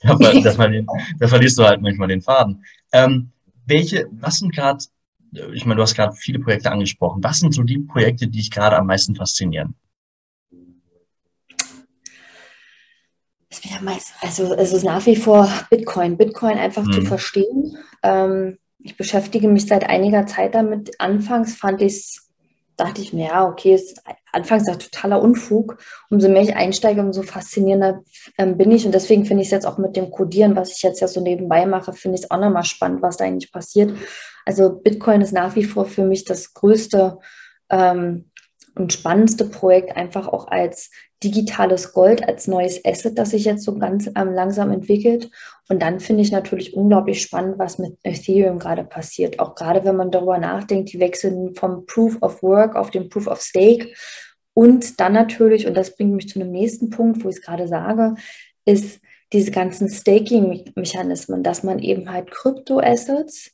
da, 0.00 1.28
verlierst 1.28 1.58
du 1.58 1.64
halt 1.64 1.80
manchmal 1.80 2.08
den 2.08 2.22
Faden. 2.22 2.64
Ähm, 2.92 3.30
welche, 3.66 4.08
was 4.10 4.38
sind 4.38 4.54
gerade, 4.54 4.84
ich 5.52 5.64
meine, 5.64 5.76
du 5.76 5.82
hast 5.82 5.94
gerade 5.94 6.14
viele 6.14 6.40
Projekte 6.40 6.70
angesprochen. 6.70 7.22
Was 7.22 7.38
sind 7.38 7.54
so 7.54 7.62
die 7.62 7.78
Projekte, 7.78 8.26
die 8.26 8.38
dich 8.38 8.50
gerade 8.50 8.76
am 8.76 8.86
meisten 8.86 9.14
faszinieren? 9.14 9.76
Also 14.20 14.54
es 14.54 14.72
ist 14.72 14.84
nach 14.84 15.04
wie 15.06 15.16
vor 15.16 15.48
Bitcoin. 15.70 16.16
Bitcoin 16.16 16.58
einfach 16.58 16.84
hm. 16.84 16.92
zu 16.92 17.00
mhm. 17.00 17.06
verstehen. 17.06 17.78
Ähm, 18.02 18.58
ich 18.82 18.96
beschäftige 18.96 19.48
mich 19.48 19.66
seit 19.66 19.88
einiger 19.88 20.26
Zeit 20.26 20.54
damit. 20.54 21.00
Anfangs 21.00 21.54
fand 21.54 21.80
ich 21.82 21.94
es 21.94 22.32
dachte 22.76 23.02
ich 23.02 23.12
mir, 23.12 23.26
ja, 23.26 23.46
okay, 23.46 23.74
ist 23.74 24.02
anfangs 24.32 24.66
ein 24.66 24.78
totaler 24.78 25.22
Unfug. 25.22 25.78
Umso 26.10 26.28
mehr 26.28 26.42
ich 26.42 26.56
einsteige, 26.56 27.00
umso 27.00 27.22
faszinierender 27.22 28.02
ähm, 28.38 28.56
bin 28.56 28.70
ich. 28.70 28.86
Und 28.86 28.92
deswegen 28.92 29.24
finde 29.24 29.42
ich 29.42 29.48
es 29.48 29.52
jetzt 29.52 29.66
auch 29.66 29.78
mit 29.78 29.96
dem 29.96 30.10
Codieren, 30.10 30.56
was 30.56 30.76
ich 30.76 30.82
jetzt 30.82 31.00
ja 31.00 31.08
so 31.08 31.20
nebenbei 31.20 31.66
mache, 31.66 31.92
finde 31.92 32.16
ich 32.16 32.24
es 32.24 32.30
auch 32.30 32.38
nochmal 32.38 32.64
spannend, 32.64 33.02
was 33.02 33.18
da 33.18 33.24
eigentlich 33.24 33.52
passiert. 33.52 33.92
Also 34.44 34.70
Bitcoin 34.70 35.20
ist 35.20 35.32
nach 35.32 35.54
wie 35.54 35.64
vor 35.64 35.84
für 35.84 36.02
mich 36.02 36.24
das 36.24 36.54
größte 36.54 37.18
ähm, 37.70 38.30
und 38.74 38.92
spannendste 38.92 39.44
Projekt, 39.44 39.96
einfach 39.96 40.28
auch 40.28 40.48
als 40.48 40.90
digitales 41.22 41.92
Gold, 41.92 42.26
als 42.26 42.48
neues 42.48 42.84
Asset, 42.84 43.16
das 43.16 43.30
sich 43.30 43.44
jetzt 43.44 43.64
so 43.64 43.78
ganz 43.78 44.08
ähm, 44.16 44.32
langsam 44.32 44.72
entwickelt. 44.72 45.30
Und 45.68 45.80
dann 45.82 46.00
finde 46.00 46.22
ich 46.22 46.32
natürlich 46.32 46.74
unglaublich 46.74 47.22
spannend, 47.22 47.58
was 47.58 47.78
mit 47.78 47.96
Ethereum 48.02 48.58
gerade 48.58 48.84
passiert. 48.84 49.38
Auch 49.38 49.54
gerade 49.54 49.84
wenn 49.84 49.96
man 49.96 50.10
darüber 50.10 50.38
nachdenkt, 50.38 50.92
die 50.92 51.00
wechseln 51.00 51.54
vom 51.54 51.86
Proof 51.86 52.18
of 52.20 52.42
Work 52.42 52.74
auf 52.76 52.90
den 52.90 53.08
Proof 53.08 53.26
of 53.28 53.40
Stake. 53.40 53.92
Und 54.54 55.00
dann 55.00 55.12
natürlich, 55.12 55.66
und 55.66 55.74
das 55.74 55.96
bringt 55.96 56.14
mich 56.14 56.28
zu 56.28 56.40
einem 56.40 56.50
nächsten 56.50 56.90
Punkt, 56.90 57.24
wo 57.24 57.28
ich 57.28 57.36
es 57.36 57.42
gerade 57.42 57.68
sage, 57.68 58.14
ist 58.64 59.00
diese 59.32 59.50
ganzen 59.50 59.88
Staking-Mechanismen, 59.88 61.42
dass 61.42 61.62
man 61.62 61.78
eben 61.78 62.10
halt 62.10 62.30
Kryptoassets, 62.30 63.52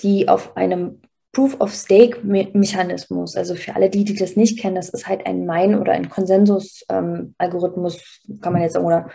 die 0.00 0.28
auf 0.28 0.56
einem 0.56 1.02
Proof 1.32 1.58
of 1.60 1.74
Stake-Mechanismus. 1.74 3.36
Also 3.36 3.54
für 3.54 3.74
alle 3.74 3.88
die, 3.88 4.04
die 4.04 4.14
das 4.14 4.36
nicht 4.36 4.58
kennen, 4.58 4.76
das 4.76 4.90
ist 4.90 5.08
halt 5.08 5.26
ein 5.26 5.46
Mine- 5.46 5.80
oder 5.80 5.92
ein 5.92 6.10
Konsensus-Algorithmus, 6.10 8.20
ähm, 8.28 8.40
kann 8.40 8.52
man 8.52 8.62
jetzt 8.62 8.74
sagen, 8.74 8.84
oder 8.84 9.08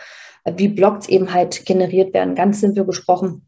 wie 0.56 0.68
Blocks 0.68 1.08
eben 1.08 1.32
halt 1.32 1.64
generiert 1.64 2.12
werden, 2.14 2.34
ganz 2.34 2.60
simpel 2.60 2.84
gesprochen. 2.84 3.46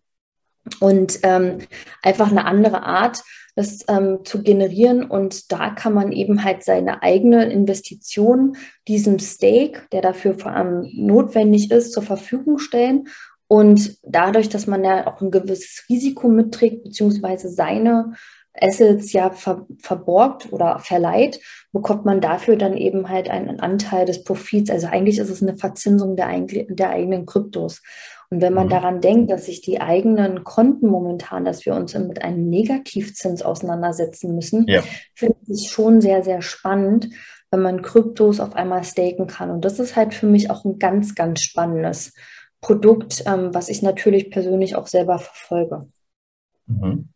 Und 0.79 1.21
ähm, 1.23 1.59
einfach 2.03 2.31
eine 2.31 2.45
andere 2.45 2.85
Art, 2.85 3.23
das 3.57 3.85
ähm, 3.89 4.21
zu 4.25 4.43
generieren. 4.43 5.05
Und 5.05 5.51
da 5.51 5.71
kann 5.71 5.93
man 5.93 6.13
eben 6.13 6.45
halt 6.45 6.63
seine 6.63 7.03
eigene 7.03 7.51
Investition 7.51 8.57
diesem 8.87 9.19
Stake, 9.19 9.83
der 9.91 10.03
dafür 10.03 10.39
vor 10.39 10.53
allem 10.53 10.89
notwendig 10.95 11.73
ist, 11.73 11.93
zur 11.93 12.03
Verfügung 12.03 12.59
stellen. 12.59 13.09
Und 13.49 13.99
dadurch, 14.05 14.49
dass 14.49 14.69
man 14.69 14.85
ja 14.85 15.09
auch 15.09 15.21
ein 15.21 15.33
gewisses 15.33 15.85
Risiko 15.89 16.29
mitträgt, 16.29 16.85
beziehungsweise 16.85 17.49
seine 17.49 18.13
Assets 18.55 19.13
ja 19.13 19.31
ver 19.31 19.67
verborgt 19.79 20.53
oder 20.53 20.79
verleiht, 20.81 21.41
bekommt 21.73 22.05
man 22.05 22.21
dafür 22.21 22.57
dann 22.57 22.77
eben 22.77 23.09
halt 23.09 23.31
einen 23.31 23.61
Anteil 23.61 24.07
des 24.07 24.25
Profits. 24.25 24.71
Also 24.71 24.89
eigentlich 24.89 25.19
ist 25.19 25.31
es 25.31 25.43
eine 25.43 25.57
Verzinsung 25.57 26.17
der, 26.17 26.29
der 26.69 26.91
eigenen 26.91 27.27
Kryptos. 27.27 27.83
Und 28.31 28.41
wenn 28.43 28.55
man 28.55 28.67
mhm. 28.67 28.71
daran 28.71 29.01
denkt, 29.01 29.31
dass 29.31 29.47
sich 29.47 29.61
die 29.61 29.81
eigenen 29.81 30.45
Konten 30.45 30.89
momentan, 30.89 31.45
dass 31.45 31.67
wir 31.67 31.75
uns 31.75 31.95
mit 31.95 32.23
einem 32.23 32.49
Negativzins 32.49 33.43
auseinandersetzen 33.43 34.35
müssen, 34.35 34.67
ja. 34.69 34.83
finde 35.15 35.37
ich 35.49 35.71
schon 35.71 36.01
sehr, 36.01 36.23
sehr 36.23 36.43
spannend, 36.43 37.09
wenn 37.51 37.63
man 37.63 37.83
Kryptos 37.83 38.39
auf 38.39 38.55
einmal 38.55 38.85
staken 38.85 39.27
kann. 39.27 39.51
Und 39.51 39.65
das 39.65 39.81
ist 39.81 39.97
halt 39.97 40.15
für 40.15 40.27
mich 40.27 40.51
auch 40.51 40.65
ein 40.65 40.79
ganz, 40.79 41.17
ganz 41.17 41.41
spannendes 41.41 42.15
Produkt, 42.61 43.25
ähm, 43.27 43.53
was 43.53 43.69
ich 43.69 43.83
natürlich 43.83 44.31
persönlich 44.31 44.77
auch 44.77 44.87
selber 44.87 45.19
verfolge. 45.19 45.89
Mhm. 46.67 47.09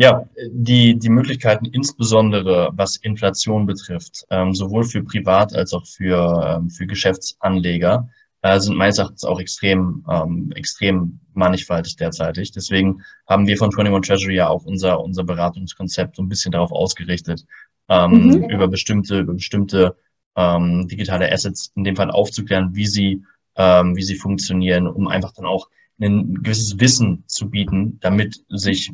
Ja, 0.00 0.24
die, 0.52 0.96
die 0.96 1.08
Möglichkeiten 1.08 1.64
insbesondere 1.64 2.70
was 2.72 2.98
Inflation 2.98 3.66
betrifft, 3.66 4.24
ähm, 4.30 4.54
sowohl 4.54 4.84
für 4.84 5.02
Privat- 5.02 5.56
als 5.56 5.72
auch 5.72 5.84
für, 5.84 6.40
ähm, 6.46 6.70
für 6.70 6.86
Geschäftsanleger, 6.86 8.08
äh, 8.42 8.60
sind 8.60 8.76
meines 8.76 8.98
Erachtens 8.98 9.24
auch 9.24 9.40
extrem, 9.40 10.04
ähm, 10.08 10.52
extrem 10.54 11.18
mannigfaltig 11.34 11.96
derzeitig. 11.96 12.52
Deswegen 12.52 13.02
haben 13.26 13.48
wir 13.48 13.56
von 13.56 13.70
21 13.76 14.08
Treasury 14.08 14.36
ja 14.36 14.48
auch 14.48 14.64
unser, 14.66 15.00
unser 15.00 15.24
Beratungskonzept 15.24 16.14
so 16.14 16.22
ein 16.22 16.28
bisschen 16.28 16.52
darauf 16.52 16.70
ausgerichtet, 16.70 17.44
ähm, 17.88 18.28
mhm. 18.28 18.50
über 18.50 18.68
bestimmte, 18.68 19.18
über 19.18 19.34
bestimmte 19.34 19.96
ähm, 20.36 20.86
digitale 20.86 21.32
Assets 21.32 21.72
in 21.74 21.82
dem 21.82 21.96
Fall 21.96 22.12
aufzuklären, 22.12 22.72
wie 22.72 22.86
sie, 22.86 23.24
ähm, 23.56 23.96
wie 23.96 24.04
sie 24.04 24.14
funktionieren, 24.14 24.86
um 24.86 25.08
einfach 25.08 25.32
dann 25.32 25.46
auch 25.46 25.68
ein 26.00 26.42
gewisses 26.42 26.78
Wissen 26.78 27.24
zu 27.26 27.50
bieten, 27.50 27.98
damit 28.00 28.44
sich 28.48 28.92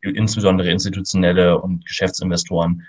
insbesondere 0.00 0.70
institutionelle 0.70 1.60
und 1.60 1.84
Geschäftsinvestoren 1.84 2.86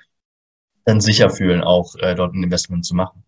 dann 0.85 1.01
sicher 1.01 1.29
fühlen, 1.29 1.61
auch 1.61 1.95
äh, 1.95 2.15
dort 2.15 2.33
ein 2.33 2.43
Investment 2.43 2.85
zu 2.85 2.95
machen. 2.95 3.23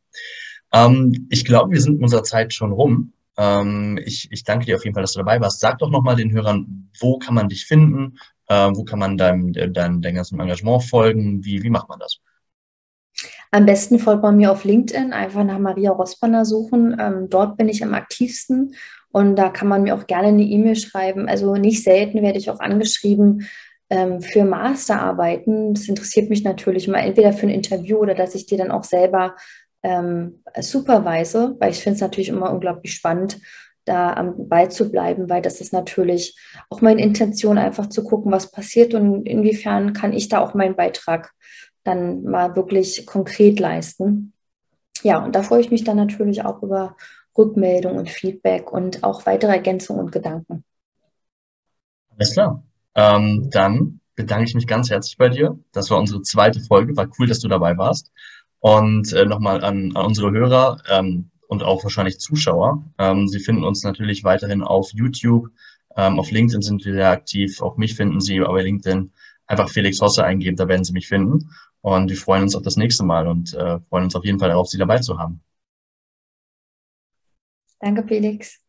Ähm, 0.74 1.28
ich 1.30 1.46
glaube, 1.46 1.72
wir 1.72 1.82
sind 1.82 1.98
in 1.98 2.04
unserer 2.04 2.24
Zeit 2.24 2.54
schon 2.54 2.72
rum. 2.72 3.14
Ähm, 3.38 4.00
ich, 4.04 4.32
ich 4.32 4.44
danke 4.44 4.66
dir 4.66 4.78
auf 4.78 4.84
jeden 4.84 4.94
Fall, 4.94 5.04
dass 5.04 5.14
du 5.14 5.20
dabei 5.20 5.40
warst. 5.40 5.60
Sag 5.60 5.80
doch 5.80 5.90
nochmal 5.90 6.16
den 6.16 6.32
Hörern, 6.32 6.90
wo 7.00 7.20
kann 7.20 7.36
man 7.36 7.50
dich 7.50 7.66
finden? 7.66 8.18
Äh, 8.48 8.70
wo 8.74 8.84
kann 8.84 9.00
man 9.00 9.18
deinem, 9.18 9.54
deinem, 9.54 10.02
deinem 10.02 10.16
ganzen 10.16 10.40
Engagement 10.40 10.84
folgen? 10.84 11.44
Wie, 11.44 11.62
wie 11.62 11.70
macht 11.70 11.90
man 11.90 12.00
das? 12.00 12.20
Am 13.52 13.66
besten 13.66 14.00
folgt 14.00 14.24
man 14.24 14.38
mir 14.38 14.52
auf 14.52 14.64
LinkedIn, 14.64 15.12
einfach 15.12 15.44
nach 15.44 15.60
Maria 15.60 15.92
Rospanner 15.92 16.46
suchen. 16.46 16.98
Ähm, 17.00 17.30
dort 17.30 17.58
bin 17.58 17.68
ich 17.68 17.84
am 17.84 17.94
aktivsten 17.94 18.76
und 19.12 19.36
da 19.36 19.50
kann 19.50 19.68
man 19.68 19.84
mir 19.84 19.96
auch 19.96 20.08
gerne 20.08 20.30
eine 20.30 20.44
E-Mail 20.44 20.76
schreiben. 20.76 21.28
Also 21.28 21.56
nicht 21.56 21.84
selten 21.84 22.22
werde 22.22 22.38
ich 22.38 22.50
auch 22.50 22.60
angeschrieben 22.60 23.48
ähm, 23.90 24.22
für 24.22 24.44
Masterarbeiten. 24.46 25.74
Das 25.74 25.88
interessiert 25.88 26.30
mich 26.30 26.44
natürlich 26.44 26.88
mal 26.88 27.00
entweder 27.00 27.34
für 27.34 27.48
ein 27.48 27.54
Interview 27.54 27.98
oder 27.98 28.16
dass 28.16 28.36
ich 28.36 28.46
dir 28.46 28.58
dann 28.58 28.72
auch 28.72 28.84
selber 28.84 29.36
ähm, 29.84 30.44
supervise, 30.60 31.56
weil 31.60 31.72
ich 31.72 31.82
finde 31.82 31.96
es 31.96 32.02
natürlich 32.02 32.30
immer 32.30 32.52
unglaublich 32.52 32.94
spannend, 32.94 33.40
da 33.86 34.14
am 34.14 34.48
Ball 34.48 34.70
zu 34.70 34.92
bleiben, 34.92 35.30
weil 35.30 35.42
das 35.42 35.60
ist 35.60 35.74
natürlich 35.74 36.38
auch 36.70 36.82
meine 36.82 37.02
Intention, 37.02 37.58
einfach 37.58 37.90
zu 37.90 38.04
gucken, 38.04 38.32
was 38.32 38.52
passiert 38.52 38.94
und 38.94 39.26
inwiefern 39.28 39.94
kann 39.94 40.14
ich 40.14 40.30
da 40.30 40.40
auch 40.40 40.54
meinen 40.54 40.76
Beitrag 40.76 41.32
dann 41.84 42.24
mal 42.24 42.56
wirklich 42.56 43.08
konkret 43.08 43.60
leisten. 43.60 44.34
Ja, 45.04 45.24
und 45.24 45.36
da 45.36 45.42
freue 45.42 45.62
ich 45.62 45.72
mich 45.72 45.84
dann 45.84 45.98
natürlich 45.98 46.46
auch 46.46 46.62
über 46.62 46.96
Rückmeldung 47.38 47.98
und 47.98 48.10
Feedback 48.10 48.72
und 48.72 49.04
auch 49.04 49.26
weitere 49.26 49.52
Ergänzungen 49.52 50.06
und 50.06 50.12
Gedanken. 50.12 50.64
Alles 52.16 52.34
klar. 52.34 52.64
Ähm, 52.96 53.50
dann 53.52 54.02
bedanke 54.16 54.46
ich 54.46 54.56
mich 54.56 54.68
ganz 54.68 54.90
herzlich 54.90 55.18
bei 55.18 55.30
dir. 55.30 55.58
Das 55.72 55.90
war 55.90 55.98
unsere 55.98 56.22
zweite 56.22 56.60
Folge. 56.60 56.96
War 56.96 57.10
cool, 57.18 57.28
dass 57.28 57.40
du 57.40 57.48
dabei 57.48 57.78
warst. 57.78 58.12
Und 58.60 59.12
äh, 59.14 59.26
nochmal 59.26 59.64
an, 59.64 59.96
an 59.96 60.06
unsere 60.06 60.32
Hörer 60.32 60.82
ähm, 60.90 61.32
und 61.48 61.64
auch 61.64 61.84
wahrscheinlich 61.84 62.20
Zuschauer. 62.20 62.84
Ähm, 62.98 63.28
Sie 63.28 63.40
finden 63.40 63.64
uns 63.64 63.84
natürlich 63.84 64.24
weiterhin 64.24 64.62
auf 64.62 64.92
YouTube. 64.94 65.50
Ähm, 65.96 66.20
auf 66.20 66.32
LinkedIn 66.32 66.62
sind 66.62 66.86
wir 66.86 66.94
sehr 66.94 67.10
aktiv. 67.10 67.62
Auch 67.62 67.78
mich 67.78 67.96
finden 67.96 68.22
Sie 68.22 68.40
bei 68.40 68.62
LinkedIn. 68.62 69.12
Einfach 69.48 69.70
Felix 69.70 70.00
Hosse 70.00 70.24
eingeben, 70.24 70.56
da 70.56 70.68
werden 70.68 70.84
Sie 70.84 70.94
mich 70.94 71.08
finden. 71.08 71.50
Und 71.82 72.10
wir 72.10 72.18
freuen 72.18 72.44
uns 72.44 72.56
auf 72.56 72.62
das 72.62 72.78
nächste 72.78 73.04
Mal 73.04 73.28
und 73.28 73.54
äh, 73.54 73.80
freuen 73.90 74.06
uns 74.06 74.16
auf 74.16 74.24
jeden 74.24 74.40
Fall 74.40 74.50
darauf, 74.50 74.68
Sie 74.68 74.78
dabei 74.78 75.00
zu 75.00 75.18
haben. 75.18 75.42
Danke, 77.82 78.04
Felix. 78.08 78.62